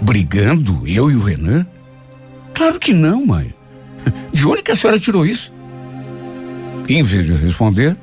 [0.01, 1.67] Brigando, eu e o Renan?
[2.59, 3.55] Claro que não, mãe.
[4.35, 5.53] De onde que a senhora tirou isso?
[6.89, 7.97] Em vez de responder,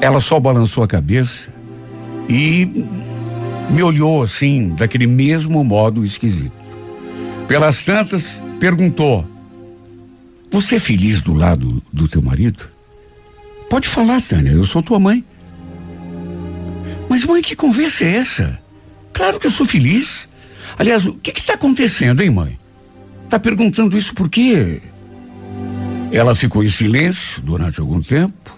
[0.00, 1.52] ela só balançou a cabeça
[2.28, 2.68] e
[3.70, 6.52] me olhou assim, daquele mesmo modo esquisito.
[7.46, 9.24] Pelas tantas, perguntou:
[10.50, 12.64] Você é feliz do lado do teu marido?
[13.70, 15.24] Pode falar, Tânia, eu sou tua mãe.
[17.08, 18.60] Mas, mãe, que conversa é essa?
[19.12, 20.28] Claro que eu sou feliz.
[20.76, 22.65] Aliás, o que está acontecendo, hein, mãe?
[23.28, 24.80] Tá perguntando isso por quê?
[26.12, 28.56] Ela ficou em silêncio durante algum tempo.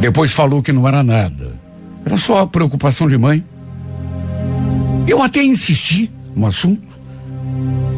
[0.00, 1.58] Depois falou que não era nada.
[2.04, 3.44] Era só a preocupação de mãe.
[5.08, 6.96] Eu até insisti no assunto.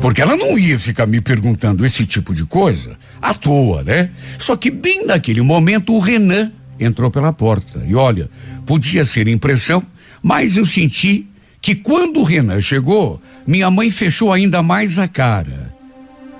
[0.01, 4.11] Porque ela não ia ficar me perguntando esse tipo de coisa à toa, né?
[4.38, 7.85] Só que bem naquele momento o Renan entrou pela porta.
[7.87, 8.31] E olha,
[8.64, 9.83] podia ser impressão,
[10.22, 11.27] mas eu senti
[11.61, 15.75] que quando o Renan chegou, minha mãe fechou ainda mais a cara.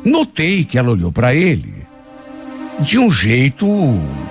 [0.05, 1.73] Notei que ela olhou para ele
[2.81, 3.66] de um jeito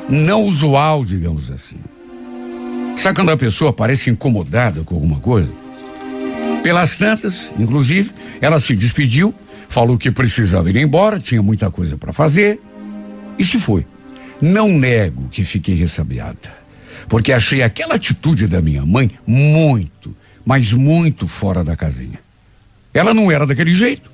[0.08, 1.80] não usual, digamos assim.
[2.96, 5.52] Sabe quando a pessoa parece incomodada com alguma coisa?
[6.62, 9.34] Pelas tantas, inclusive, ela se despediu,
[9.68, 12.62] falou que precisava ir embora, tinha muita coisa para fazer
[13.40, 13.88] e se foi.
[14.40, 16.56] Não nego que fiquei ressabiada.
[17.10, 22.27] porque achei aquela atitude da minha mãe muito, mas muito fora da casinha.
[22.98, 24.12] Ela não era daquele jeito.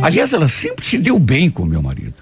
[0.00, 2.14] Aliás, ela sempre se deu bem com meu marido.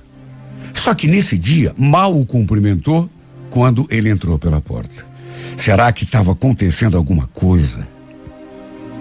[0.72, 3.10] Só que nesse dia, mal o cumprimentou
[3.50, 5.06] quando ele entrou pela porta.
[5.54, 7.86] Será que estava acontecendo alguma coisa?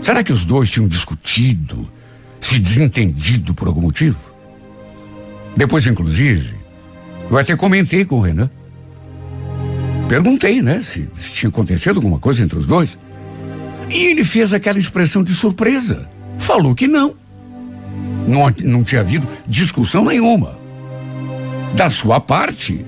[0.01, 1.89] Será que os dois tinham discutido,
[2.41, 4.19] se desentendido por algum motivo?
[5.55, 6.55] Depois, inclusive,
[7.31, 8.49] eu até comentei com o Renan.
[10.09, 12.97] Perguntei, né, se, se tinha acontecido alguma coisa entre os dois.
[13.89, 16.09] E ele fez aquela expressão de surpresa.
[16.37, 17.15] Falou que não.
[18.27, 20.57] Não, não tinha havido discussão nenhuma.
[21.73, 22.85] Da sua parte,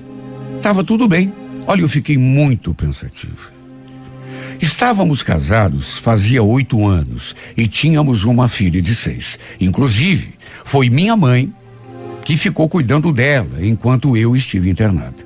[0.56, 1.32] estava tudo bem.
[1.66, 3.52] Olha, eu fiquei muito pensativo.
[4.60, 9.38] Estávamos casados fazia oito anos e tínhamos uma filha de seis.
[9.60, 10.34] Inclusive,
[10.64, 11.52] foi minha mãe
[12.24, 15.24] que ficou cuidando dela enquanto eu estive internado.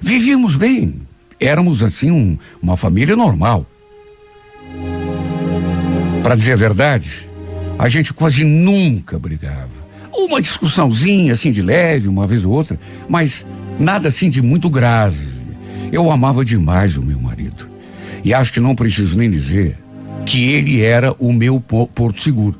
[0.00, 0.94] Vivíamos bem,
[1.40, 3.66] éramos assim um, uma família normal.
[6.22, 7.28] Para dizer a verdade,
[7.78, 9.82] a gente quase nunca brigava.
[10.14, 13.44] Uma discussãozinha assim de leve, uma vez ou outra, mas
[13.78, 15.26] nada assim de muito grave.
[15.90, 17.68] Eu amava demais o meu marido.
[18.24, 19.76] E acho que não preciso nem dizer
[20.24, 22.58] que ele era o meu porto seguro.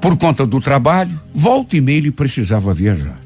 [0.00, 3.18] Por conta do trabalho, volta e meia ele precisava viajar.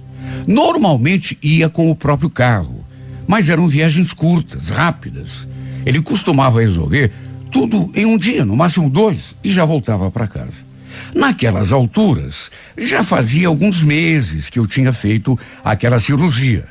[0.46, 2.83] Normalmente ia com o próprio carro,
[3.27, 5.46] mas eram viagens curtas, rápidas.
[5.85, 7.12] Ele costumava resolver
[7.53, 10.73] tudo em um dia, no máximo dois, e já voltava para casa.
[11.15, 16.67] Naquelas alturas, já fazia alguns meses que eu tinha feito aquela cirurgia.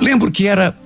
[0.00, 0.78] Lembro que era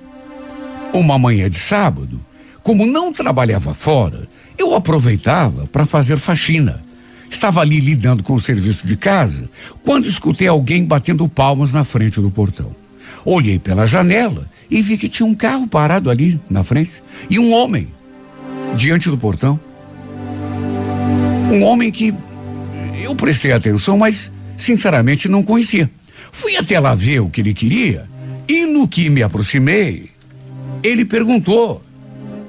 [0.91, 2.19] uma manhã de sábado,
[2.63, 4.27] como não trabalhava fora,
[4.57, 6.83] eu aproveitava para fazer faxina.
[7.29, 9.49] Estava ali lidando com o serviço de casa
[9.83, 12.82] quando escutei alguém batendo palmas na frente do portão.
[13.25, 16.91] Olhei pela janela e vi que tinha um carro parado ali na frente
[17.29, 17.87] e um homem
[18.75, 19.59] diante do portão.
[21.51, 22.13] Um homem que
[23.01, 25.89] eu prestei atenção, mas sinceramente não conhecia.
[26.31, 28.09] Fui até lá ver o que ele queria
[28.47, 30.09] e no que me aproximei,
[30.81, 31.83] ele perguntou: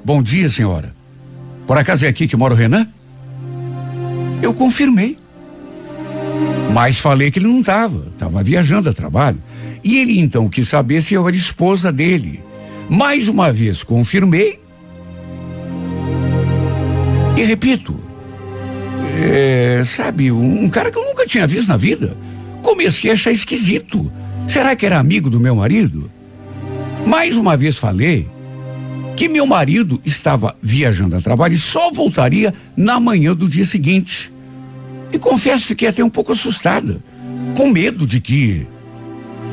[0.03, 0.93] Bom dia, senhora.
[1.65, 2.87] Por acaso é aqui que mora o Renan?
[4.41, 5.17] Eu confirmei.
[6.73, 9.41] Mas falei que ele não estava, estava viajando a trabalho.
[9.85, 12.43] E ele então quis saber se eu era esposa dele.
[12.89, 14.59] Mais uma vez confirmei.
[17.37, 17.95] E repito,
[19.21, 22.17] é, sabe, um, cara que eu nunca tinha visto na vida.
[22.63, 24.11] Comecei a achar esquisito.
[24.47, 26.09] Será que era amigo do meu marido?
[27.05, 28.27] Mais uma vez falei
[29.15, 34.33] que meu marido estava viajando a trabalho e só voltaria na manhã do dia seguinte.
[35.13, 37.03] E confesso, fiquei até um pouco assustada,
[37.55, 38.67] com medo de que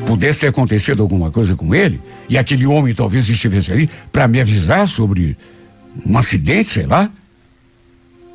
[0.05, 4.39] pudesse ter acontecido alguma coisa com ele e aquele homem talvez estivesse ali para me
[4.39, 5.37] avisar sobre
[6.05, 7.09] um acidente, sei lá.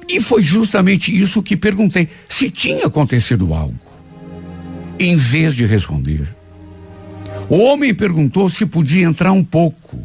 [0.08, 3.76] E foi justamente isso que perguntei, se tinha acontecido algo.
[4.98, 6.26] Em vez de responder,
[7.48, 10.04] o homem perguntou se podia entrar um pouco,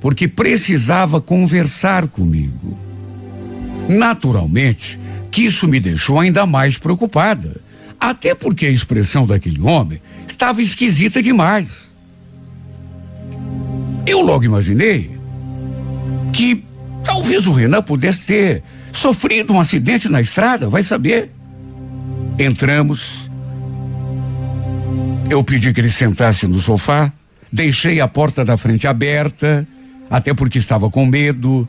[0.00, 2.78] porque precisava conversar comigo.
[3.88, 4.98] Naturalmente,
[5.30, 7.60] que isso me deixou ainda mais preocupada,
[7.98, 10.00] até porque a expressão daquele homem
[10.42, 11.68] estava esquisita demais.
[14.04, 15.16] Eu logo imaginei
[16.32, 16.64] que
[17.04, 21.30] talvez o Renan pudesse ter sofrido um acidente na estrada, vai saber.
[22.38, 23.30] Entramos
[25.30, 27.10] eu pedi que ele sentasse no sofá,
[27.50, 29.66] deixei a porta da frente aberta,
[30.10, 31.66] até porque estava com medo.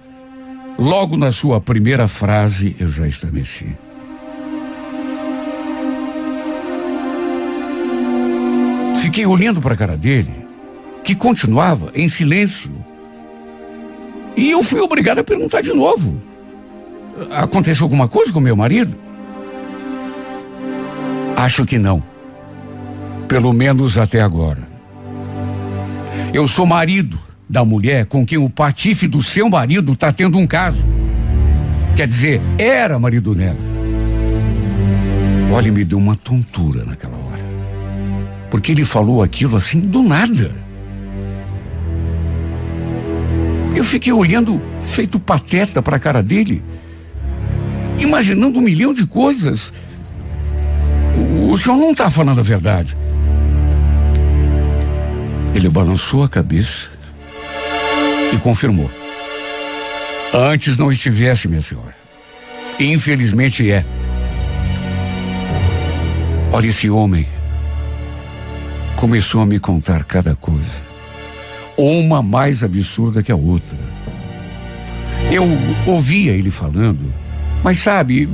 [0.77, 3.77] Logo na sua primeira frase, eu já estremeci.
[9.13, 10.33] Fiquei olhando para a cara dele,
[11.03, 12.71] que continuava em silêncio.
[14.35, 16.19] E eu fui obrigado a perguntar de novo:
[17.29, 18.97] Aconteceu alguma coisa com meu marido?
[21.37, 22.01] Acho que não
[23.27, 24.67] pelo menos até agora.
[26.33, 30.47] Eu sou marido da mulher com quem o patife do seu marido está tendo um
[30.47, 30.83] caso.
[31.95, 33.59] Quer dizer, era marido dela.
[35.51, 37.12] Olha, me deu uma tontura naquela.
[38.53, 40.55] Porque ele falou aquilo assim do nada.
[43.75, 46.63] Eu fiquei olhando, feito pateta para a cara dele,
[47.97, 49.73] imaginando um milhão de coisas.
[51.17, 52.95] O, o senhor não está falando a verdade.
[55.55, 56.91] Ele balançou a cabeça
[58.31, 58.91] e confirmou.
[60.31, 61.95] Antes não estivesse, minha senhora.
[62.79, 63.83] Infelizmente é.
[66.51, 67.32] Olha, esse homem
[69.03, 70.81] começou a me contar cada coisa.
[71.77, 73.77] uma mais absurda que a outra.
[75.29, 75.43] Eu
[75.85, 77.13] ouvia ele falando,
[77.61, 78.29] mas sabe,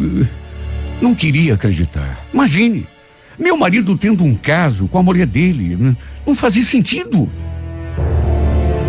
[1.01, 2.24] não queria acreditar.
[2.32, 2.86] Imagine,
[3.39, 7.28] meu marido tendo um caso com a mulher dele, não fazia sentido.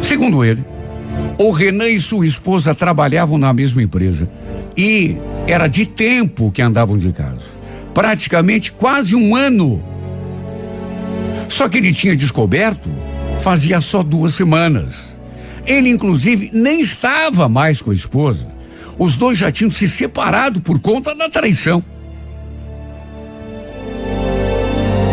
[0.03, 0.62] Segundo ele,
[1.39, 4.31] o Renan e sua esposa trabalhavam na mesma empresa
[4.76, 5.16] e
[5.49, 7.47] era de tempo que andavam de casa.
[7.95, 9.89] Praticamente quase um ano.
[11.51, 12.88] Só que ele tinha descoberto
[13.40, 15.11] fazia só duas semanas.
[15.66, 18.46] Ele, inclusive, nem estava mais com a esposa.
[18.98, 21.82] Os dois já tinham se separado por conta da traição.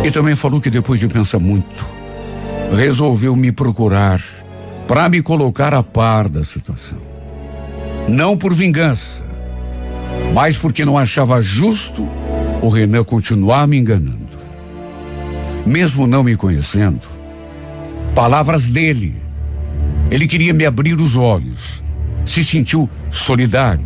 [0.06, 1.86] E também falou que depois de pensar muito,
[2.74, 4.22] resolveu me procurar
[4.88, 7.00] para me colocar a par da situação.
[8.08, 9.26] Não por vingança,
[10.34, 12.08] mas porque não achava justo
[12.62, 14.27] o Renan continuar me enganando.
[15.68, 17.02] Mesmo não me conhecendo,
[18.16, 19.18] palavras dele,
[20.10, 21.84] ele queria me abrir os olhos,
[22.26, 23.84] se sentiu solidário,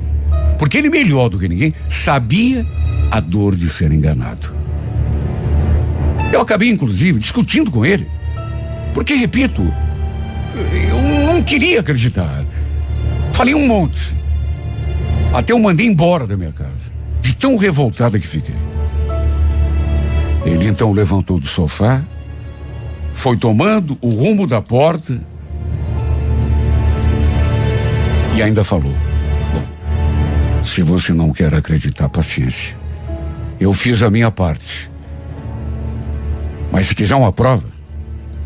[0.60, 2.64] porque ele, melhor do que ninguém, sabia
[3.10, 4.56] a dor de ser enganado.
[6.32, 8.08] Eu acabei, inclusive, discutindo com ele,
[8.94, 9.64] porque, repito,
[10.88, 12.46] eu não queria acreditar.
[13.34, 14.16] Falei um monte.
[15.34, 16.92] Até eu mandei embora da minha casa.
[17.22, 18.71] De tão revoltada que fiquei.
[20.46, 22.04] Ele então levantou do sofá,
[23.14, 25.20] foi tomando o rumo da porta
[28.36, 28.94] e ainda falou:
[29.54, 32.76] Bom, se você não quer acreditar, paciência.
[33.60, 34.90] Eu fiz a minha parte.
[36.72, 37.68] Mas se quiser uma prova,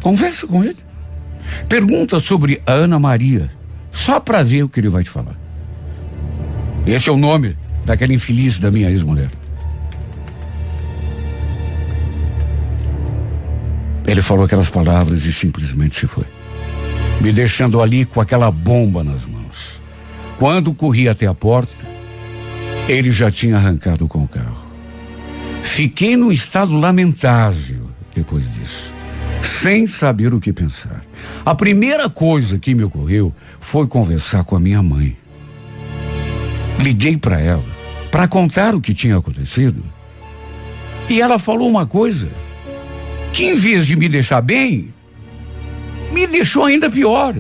[0.02, 0.78] conversa com ele.
[1.70, 3.50] Pergunta sobre a Ana Maria,
[3.92, 5.40] só para ver o que ele vai te falar.
[6.86, 9.30] Esse é o nome daquela infeliz da minha ex-mulher.
[14.08, 16.26] Ele falou aquelas palavras e simplesmente se foi,
[17.22, 19.82] me deixando ali com aquela bomba nas mãos.
[20.38, 21.74] Quando corri até a porta,
[22.88, 24.66] ele já tinha arrancado com o carro.
[25.62, 28.96] Fiquei num estado lamentável depois disso
[29.46, 31.02] sem saber o que pensar.
[31.46, 35.16] A primeira coisa que me ocorreu foi conversar com a minha mãe.
[36.80, 37.64] Liguei para ela
[38.12, 39.84] para contar o que tinha acontecido.
[41.10, 42.30] E ela falou uma coisa
[43.36, 44.94] que, em vez de me deixar bem,
[46.10, 47.36] me deixou ainda pior.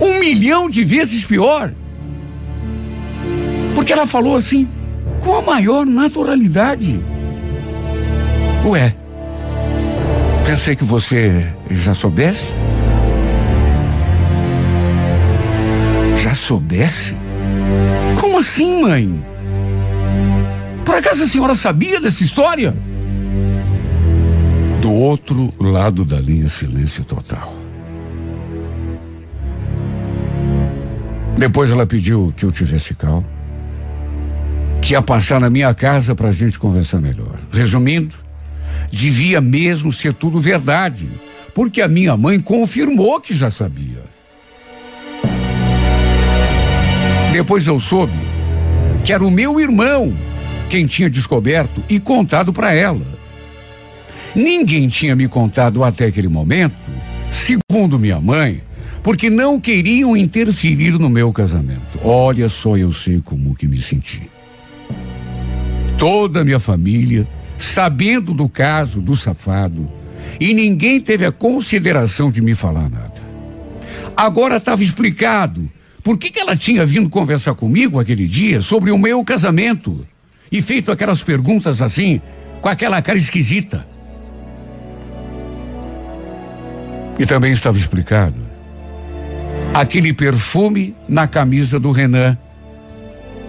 [0.00, 1.72] Um milhão de vezes pior.
[3.72, 4.68] Porque ela falou assim,
[5.22, 7.00] com a maior naturalidade.
[8.66, 8.96] Ué,
[10.44, 12.48] Pensei que você já soubesse.
[16.16, 17.14] Já soubesse?
[18.20, 19.24] Como assim, mãe?
[20.84, 22.76] Por acaso a senhora sabia dessa história?
[24.84, 27.54] Do outro lado da linha, silêncio total.
[31.38, 33.26] Depois ela pediu que eu tivesse calma,
[34.82, 37.40] que ia passar na minha casa para a gente conversar melhor.
[37.50, 38.14] Resumindo,
[38.92, 41.08] devia mesmo ser tudo verdade,
[41.54, 44.02] porque a minha mãe confirmou que já sabia.
[47.32, 48.18] Depois eu soube
[49.02, 50.14] que era o meu irmão
[50.68, 53.13] quem tinha descoberto e contado para ela.
[54.34, 56.74] Ninguém tinha me contado até aquele momento,
[57.30, 58.62] segundo minha mãe,
[59.02, 62.00] porque não queriam interferir no meu casamento.
[62.02, 64.28] Olha só, eu sei como que me senti.
[65.98, 67.26] Toda a minha família
[67.56, 69.88] sabendo do caso do safado,
[70.40, 73.22] e ninguém teve a consideração de me falar nada.
[74.16, 75.70] Agora estava explicado
[76.02, 80.06] por que, que ela tinha vindo conversar comigo aquele dia sobre o meu casamento
[80.50, 82.20] e feito aquelas perguntas assim,
[82.60, 83.93] com aquela cara esquisita.
[87.18, 88.54] E também estava explicado
[89.74, 92.38] aquele perfume na camisa do Renan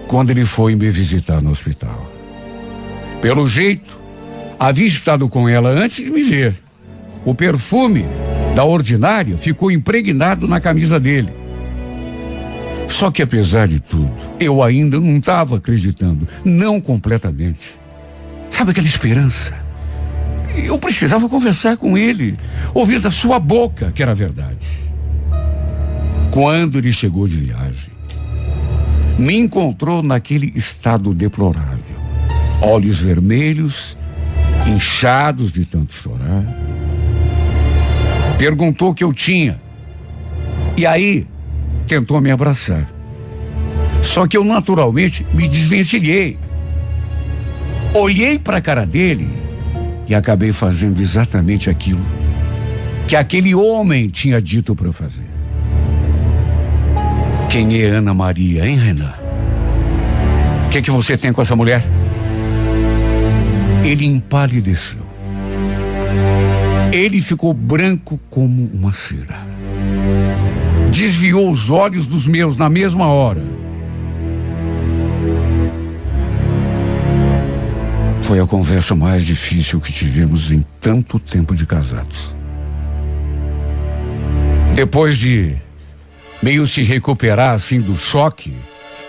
[0.08, 2.12] quando ele foi me visitar no hospital.
[3.22, 3.96] Pelo jeito,
[4.58, 6.54] havia estado com ela antes de me ver.
[7.24, 8.04] O perfume
[8.54, 11.32] da ordinária ficou impregnado na camisa dele.
[12.88, 17.78] Só que apesar de tudo, eu ainda não estava acreditando, não completamente.
[18.48, 19.65] Sabe aquela esperança?
[20.56, 22.36] Eu precisava conversar com ele,
[22.72, 24.66] ouvir da sua boca que era verdade.
[26.30, 27.90] Quando ele chegou de viagem,
[29.18, 31.86] me encontrou naquele estado deplorável
[32.60, 33.96] olhos vermelhos,
[34.66, 36.44] inchados de tanto chorar.
[38.38, 39.60] Perguntou o que eu tinha.
[40.76, 41.26] E aí,
[41.86, 42.88] tentou me abraçar.
[44.02, 46.38] Só que eu naturalmente me desvencilhei.
[47.94, 49.28] Olhei para a cara dele
[50.08, 52.04] e acabei fazendo exatamente aquilo
[53.06, 55.26] que aquele homem tinha dito para fazer.
[57.48, 59.14] Quem é Ana Maria, hein, Renan?
[60.66, 61.84] O que, que você tem com essa mulher?
[63.84, 65.06] Ele empalideceu.
[66.92, 69.46] Ele ficou branco como uma cera.
[70.90, 73.42] Desviou os olhos dos meus na mesma hora.
[78.26, 82.34] Foi a conversa mais difícil que tivemos em tanto tempo de casados.
[84.74, 85.54] Depois de
[86.42, 88.52] meio se recuperar assim do choque,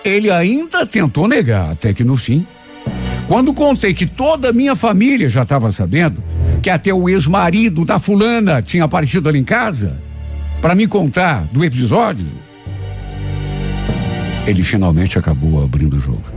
[0.06, 2.46] ele ainda tentou negar, até que no fim,
[3.28, 6.24] quando contei que toda a minha família já estava sabendo,
[6.62, 10.00] que até o ex-marido da fulana tinha aparecido ali em casa,
[10.62, 12.28] para me contar do episódio,
[14.46, 16.37] ele finalmente acabou abrindo o jogo.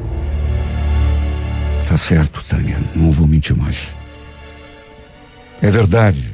[1.91, 3.97] Tá certo, Tânia, não vou mentir mais.
[5.61, 6.33] É verdade.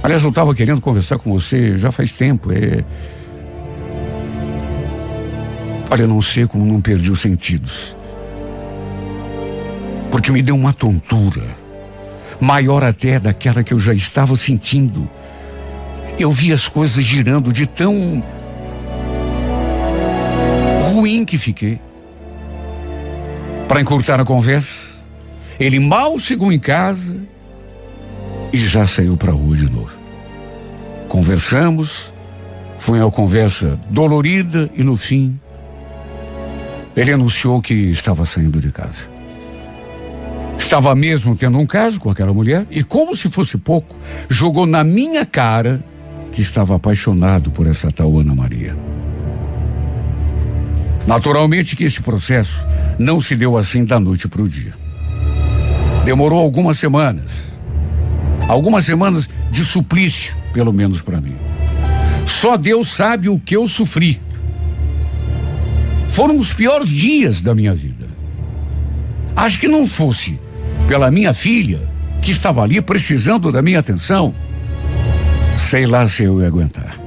[0.00, 2.52] Aliás, eu estava querendo conversar com você já faz tempo.
[2.52, 2.84] É,
[5.90, 7.96] Olha, não sei como não perdi os sentidos.
[10.12, 11.42] Porque me deu uma tontura,
[12.40, 15.10] maior até daquela que eu já estava sentindo.
[16.20, 18.22] Eu vi as coisas girando de tão
[20.92, 21.80] ruim que fiquei.
[23.68, 24.74] Para encurtar a conversa,
[25.58, 27.16] ele mal chegou em casa
[28.52, 29.92] e já saiu para a rua de novo.
[31.08, 32.12] Conversamos,
[32.78, 35.38] foi uma conversa dolorida e no fim
[36.96, 39.10] ele anunciou que estava saindo de casa.
[40.58, 43.94] Estava mesmo tendo um caso com aquela mulher e, como se fosse pouco,
[44.28, 45.84] jogou na minha cara
[46.32, 48.76] que estava apaixonado por essa tal Ana Maria.
[51.06, 52.66] Naturalmente que esse processo
[52.98, 54.74] não se deu assim da noite para o dia.
[56.04, 57.56] Demorou algumas semanas.
[58.48, 61.36] Algumas semanas de suplício, pelo menos para mim.
[62.24, 64.20] Só Deus sabe o que eu sofri
[66.16, 68.06] foram os piores dias da minha vida.
[69.36, 70.40] Acho que não fosse
[70.88, 71.80] pela minha filha,
[72.22, 74.34] que estava ali precisando da minha atenção,
[75.56, 77.05] sei lá se eu ia aguentar.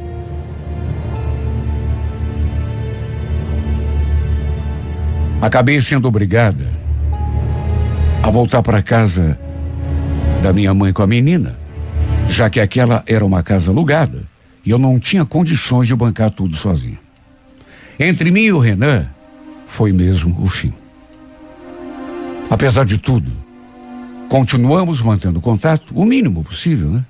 [5.41, 6.69] Acabei sendo obrigada
[8.21, 9.39] a voltar para casa
[10.41, 11.57] da minha mãe com a menina,
[12.27, 14.27] já que aquela era uma casa alugada
[14.65, 16.99] e eu não tinha condições de bancar tudo sozinho.
[17.97, 19.07] Entre mim e o Renan,
[19.65, 20.73] foi mesmo o fim.
[22.49, 23.31] Apesar de tudo,
[24.27, 27.05] continuamos mantendo contato, o mínimo possível, né?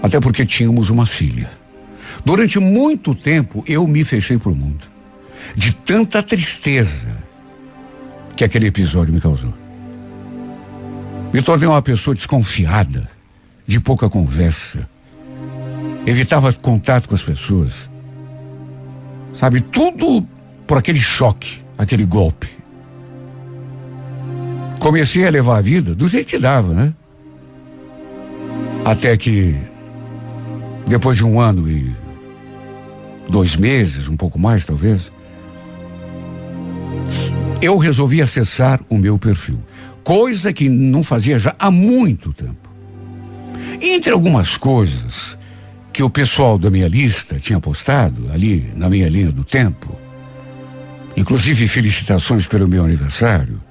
[0.00, 1.50] Até porque tínhamos uma filha.
[2.24, 4.91] Durante muito tempo eu me fechei para o mundo.
[5.56, 7.08] De tanta tristeza
[8.36, 9.52] que aquele episódio me causou.
[11.32, 13.10] Me tornei uma pessoa desconfiada,
[13.66, 14.88] de pouca conversa.
[16.06, 17.90] Evitava contato com as pessoas.
[19.34, 20.26] Sabe, tudo
[20.66, 22.48] por aquele choque, aquele golpe.
[24.78, 26.92] Comecei a levar a vida do jeito que dava, né?
[28.84, 29.56] Até que,
[30.86, 31.94] depois de um ano e
[33.28, 35.12] dois meses, um pouco mais talvez,
[37.62, 39.62] eu resolvi acessar o meu perfil.
[40.02, 42.68] Coisa que não fazia já há muito tempo.
[43.80, 45.38] Entre algumas coisas
[45.92, 49.96] que o pessoal da minha lista tinha postado ali na minha linha do tempo,
[51.16, 53.62] inclusive felicitações pelo meu aniversário,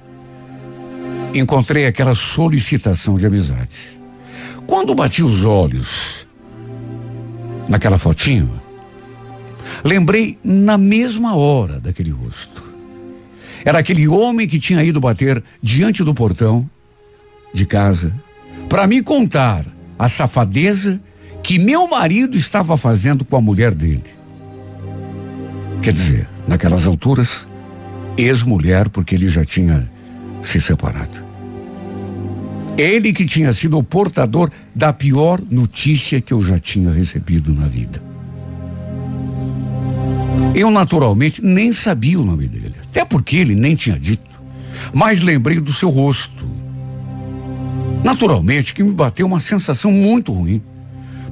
[1.34, 4.00] encontrei aquela solicitação de amizade.
[4.66, 6.26] Quando bati os olhos
[7.68, 8.58] naquela fotinho,
[9.84, 12.71] lembrei na mesma hora daquele rosto.
[13.64, 16.68] Era aquele homem que tinha ido bater diante do portão
[17.54, 18.12] de casa
[18.68, 19.66] para me contar
[19.98, 21.00] a safadeza
[21.42, 24.02] que meu marido estava fazendo com a mulher dele.
[25.82, 27.46] Quer dizer, naquelas alturas,
[28.16, 29.90] ex-mulher, porque ele já tinha
[30.42, 31.22] se separado.
[32.78, 37.66] Ele que tinha sido o portador da pior notícia que eu já tinha recebido na
[37.66, 38.02] vida.
[40.54, 44.30] Eu, naturalmente, nem sabia o nome dele, até porque ele nem tinha dito,
[44.92, 46.46] mas lembrei do seu rosto.
[48.04, 50.60] Naturalmente que me bateu uma sensação muito ruim.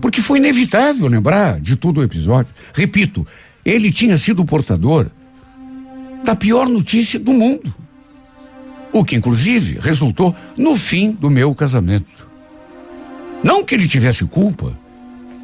[0.01, 2.51] Porque foi inevitável lembrar de todo o episódio.
[2.73, 3.27] Repito,
[3.63, 5.11] ele tinha sido portador
[6.25, 7.75] da pior notícia do mundo.
[8.91, 12.27] O que, inclusive, resultou no fim do meu casamento.
[13.45, 14.75] Não que ele tivesse culpa,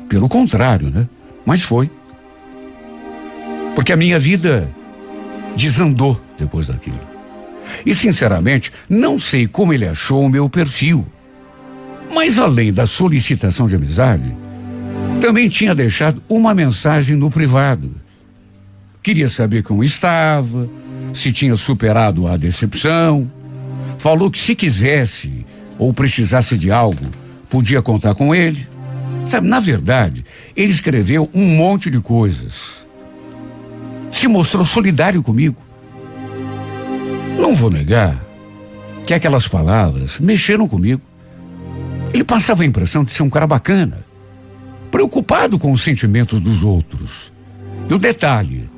[0.08, 1.06] pelo contrário, né?
[1.44, 1.90] Mas foi.
[3.74, 4.70] Porque a minha vida
[5.56, 7.00] desandou depois daquilo.
[7.84, 11.04] E, sinceramente, não sei como ele achou o meu perfil.
[12.14, 14.36] Mas além da solicitação de amizade,
[15.20, 17.90] também tinha deixado uma mensagem no privado.
[19.02, 20.68] Queria saber como estava,
[21.12, 23.30] se tinha superado a decepção.
[23.98, 25.44] Falou que se quisesse
[25.78, 27.06] ou precisasse de algo,
[27.50, 28.66] podia contar com ele.
[29.28, 30.24] Sabe, na verdade,
[30.56, 32.85] ele escreveu um monte de coisas.
[34.26, 35.56] Se mostrou solidário comigo.
[37.38, 38.20] Não vou negar
[39.06, 41.00] que aquelas palavras mexeram comigo.
[42.12, 44.04] Ele passava a impressão de ser um cara bacana,
[44.90, 47.30] preocupado com os sentimentos dos outros.
[47.88, 48.68] E o detalhe,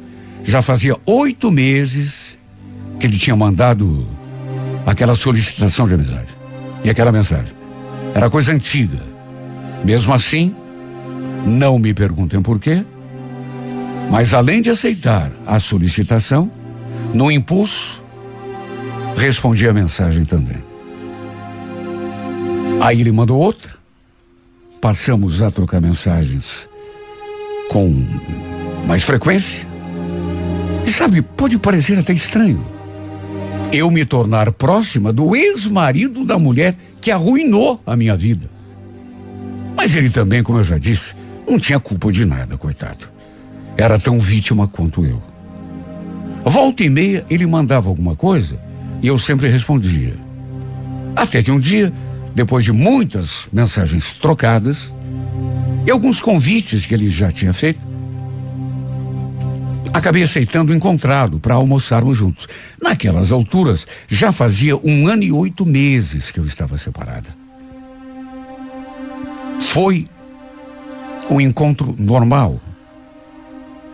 [0.44, 2.36] já fazia oito meses
[3.01, 4.07] que ele tinha mandado
[4.84, 6.28] aquela solicitação de amizade
[6.84, 7.55] e aquela mensagem.
[8.14, 9.01] Era coisa antiga.
[9.82, 10.55] Mesmo assim,
[11.46, 12.84] não me perguntem por quê,
[14.11, 16.50] mas além de aceitar a solicitação,
[17.12, 18.02] no impulso,
[19.16, 20.62] respondi a mensagem também.
[22.80, 23.76] Aí ele mandou outra.
[24.80, 26.68] Passamos a trocar mensagens
[27.68, 28.06] com
[28.86, 29.66] mais frequência.
[30.86, 32.78] E sabe, pode parecer até estranho
[33.72, 38.48] eu me tornar próxima do ex-marido da mulher que arruinou a minha vida.
[39.76, 41.14] Mas ele também, como eu já disse,
[41.48, 43.18] não tinha culpa de nada, coitado.
[43.79, 45.22] Era tão vítima quanto eu.
[46.45, 48.61] Volta e meia ele mandava alguma coisa
[49.01, 50.16] e eu sempre respondia.
[51.14, 51.93] Até que um dia,
[52.35, 54.93] depois de muitas mensagens trocadas
[55.87, 57.79] e alguns convites que ele já tinha feito,
[59.93, 62.49] acabei aceitando encontrá-lo para almoçarmos juntos.
[62.83, 67.29] Naquelas alturas, já fazia um ano e oito meses que eu estava separada.
[69.66, 70.09] Foi
[71.31, 72.61] um encontro normal.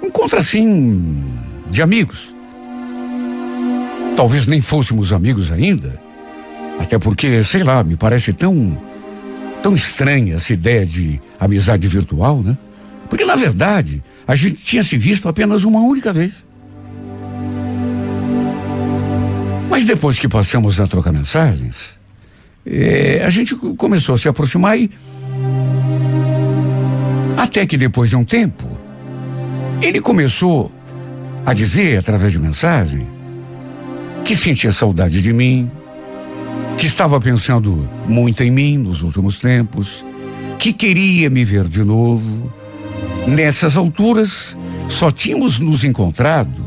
[0.04, 1.24] Encontro assim,
[1.70, 2.34] de amigos.
[4.14, 6.00] Talvez nem fôssemos amigos ainda.
[6.78, 8.76] Até porque, sei lá, me parece tão.
[9.62, 12.56] tão estranha essa ideia de amizade virtual, né?
[13.08, 16.44] Porque, na verdade, a gente tinha se visto apenas uma única vez.
[19.70, 21.98] Mas depois que passamos a trocar mensagens,
[22.66, 24.90] é, a gente começou a se aproximar e.
[27.36, 28.73] Até que depois de um tempo,
[29.86, 30.72] ele começou
[31.44, 33.06] a dizer, através de mensagem,
[34.24, 35.70] que sentia saudade de mim,
[36.78, 40.04] que estava pensando muito em mim nos últimos tempos,
[40.58, 42.50] que queria me ver de novo
[43.26, 44.56] Nessas alturas,
[44.86, 46.62] só tínhamos nos encontrado,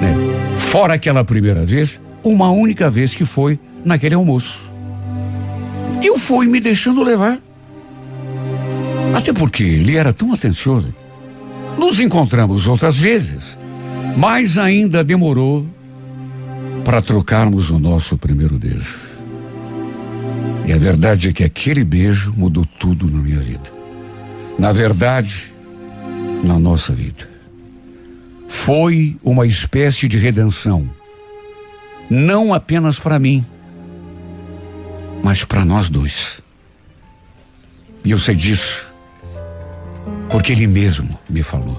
[0.00, 0.14] né,
[0.56, 4.58] fora aquela primeira vez, uma única vez que foi naquele almoço.
[6.02, 7.38] Eu fui me deixando levar.
[9.14, 10.94] Até porque ele era tão atencioso.
[11.78, 13.56] Nos encontramos outras vezes,
[14.16, 15.66] mas ainda demorou
[16.84, 18.98] para trocarmos o nosso primeiro beijo.
[20.66, 23.82] E a verdade é que aquele beijo mudou tudo na minha vida
[24.58, 25.52] na verdade,
[26.44, 27.28] na nossa vida.
[28.48, 30.88] Foi uma espécie de redenção,
[32.10, 33.44] não apenas para mim,
[35.22, 36.40] mas para nós dois.
[38.04, 38.91] E eu sei disso,
[40.32, 41.78] porque ele mesmo me falou.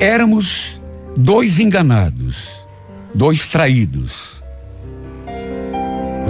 [0.00, 0.80] Éramos
[1.14, 2.66] dois enganados,
[3.14, 4.42] dois traídos.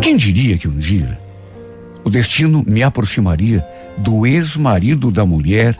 [0.02, 1.18] Quem diria que um dia
[2.04, 3.64] o destino me aproximaria
[3.96, 5.78] do ex-marido da mulher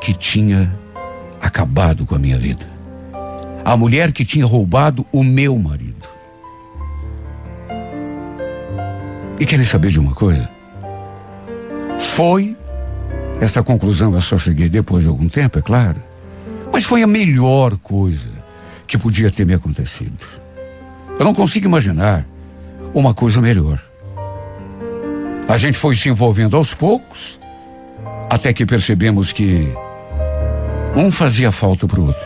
[0.00, 0.76] que tinha
[1.40, 2.66] acabado com a minha vida.
[3.64, 6.06] A mulher que tinha roubado o meu marido.
[9.40, 10.50] E querem saber de uma coisa?
[11.98, 12.56] Foi,
[13.42, 16.00] esta conclusão eu só cheguei depois de algum tempo, é claro,
[16.72, 18.30] mas foi a melhor coisa
[18.86, 20.24] que podia ter me acontecido.
[21.18, 22.24] Eu não consigo imaginar
[22.94, 23.82] uma coisa melhor.
[25.48, 27.40] A gente foi se envolvendo aos poucos,
[28.30, 29.68] até que percebemos que
[30.94, 32.22] um fazia falta para o outro.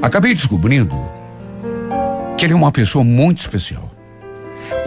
[0.00, 0.96] Acabei descobrindo
[2.36, 3.87] que ele é uma pessoa muito especial.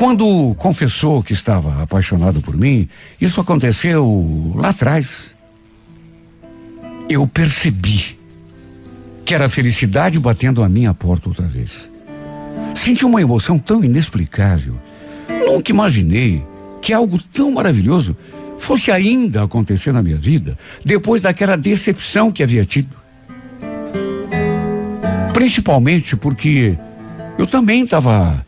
[0.01, 2.89] Quando confessou que estava apaixonado por mim,
[3.21, 5.35] isso aconteceu lá atrás.
[7.07, 8.17] Eu percebi
[9.23, 11.87] que era a felicidade batendo a minha porta outra vez.
[12.73, 14.73] Senti uma emoção tão inexplicável.
[15.45, 16.43] Nunca imaginei
[16.81, 18.17] que algo tão maravilhoso
[18.57, 22.97] fosse ainda acontecer na minha vida depois daquela decepção que havia tido.
[25.31, 26.75] Principalmente porque
[27.37, 28.43] eu também estava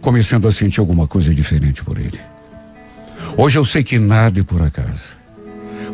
[0.00, 2.18] começando a sentir alguma coisa diferente por ele.
[3.36, 5.18] Hoje eu sei que nada é por acaso.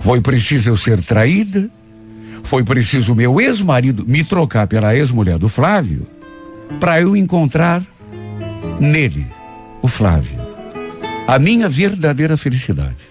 [0.01, 1.69] Foi preciso eu ser traída,
[2.43, 6.07] foi preciso meu ex-marido me trocar pela ex-mulher do Flávio,
[6.81, 7.83] para eu encontrar
[8.81, 9.27] nele,
[9.83, 10.47] o Flávio
[11.27, 13.05] a minha verdadeira felicidade,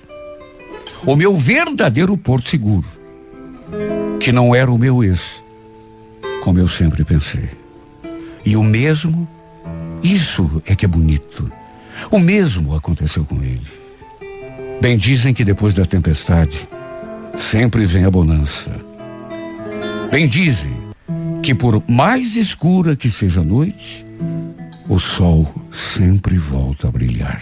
[1.06, 2.88] o meu verdadeiro porto seguro,
[4.22, 5.44] que não era o meu ex,
[6.42, 7.50] como eu sempre pensei.
[8.46, 9.28] E o mesmo,
[10.04, 11.52] isso é que é bonito.
[12.12, 13.62] O mesmo aconteceu com ele.
[14.82, 16.68] Bem dizem que depois da tempestade
[17.36, 18.72] sempre vem a bonança.
[20.12, 20.74] Bem dizem
[21.42, 24.06] que por mais escura que seja a noite,
[24.88, 27.42] o sol sempre volta a brilhar.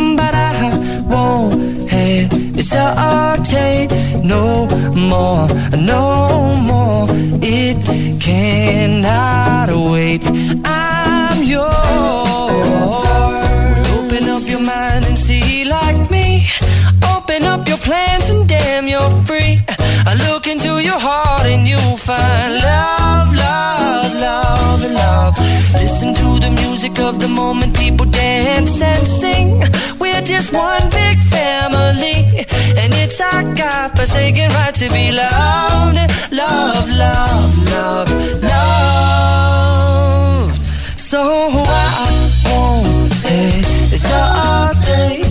[2.61, 3.89] hesitate
[4.23, 7.07] no more, no more.
[7.41, 7.81] It
[8.21, 10.21] cannot wait.
[10.63, 11.71] I'm yours.
[13.97, 16.45] Open up your mind and see like me.
[17.15, 19.59] Open up your plans and damn, you're free.
[20.05, 25.35] I look into your heart and you'll find love, love, love, love.
[25.73, 29.61] Listen to the music of the moment, people dance and sing.
[30.21, 32.45] We're just one big family,
[32.77, 35.97] and it's our God-forsaken right to be loved,
[36.31, 38.13] love, love, love,
[38.43, 38.51] love.
[40.95, 42.11] So I
[42.45, 45.30] won't hesitate no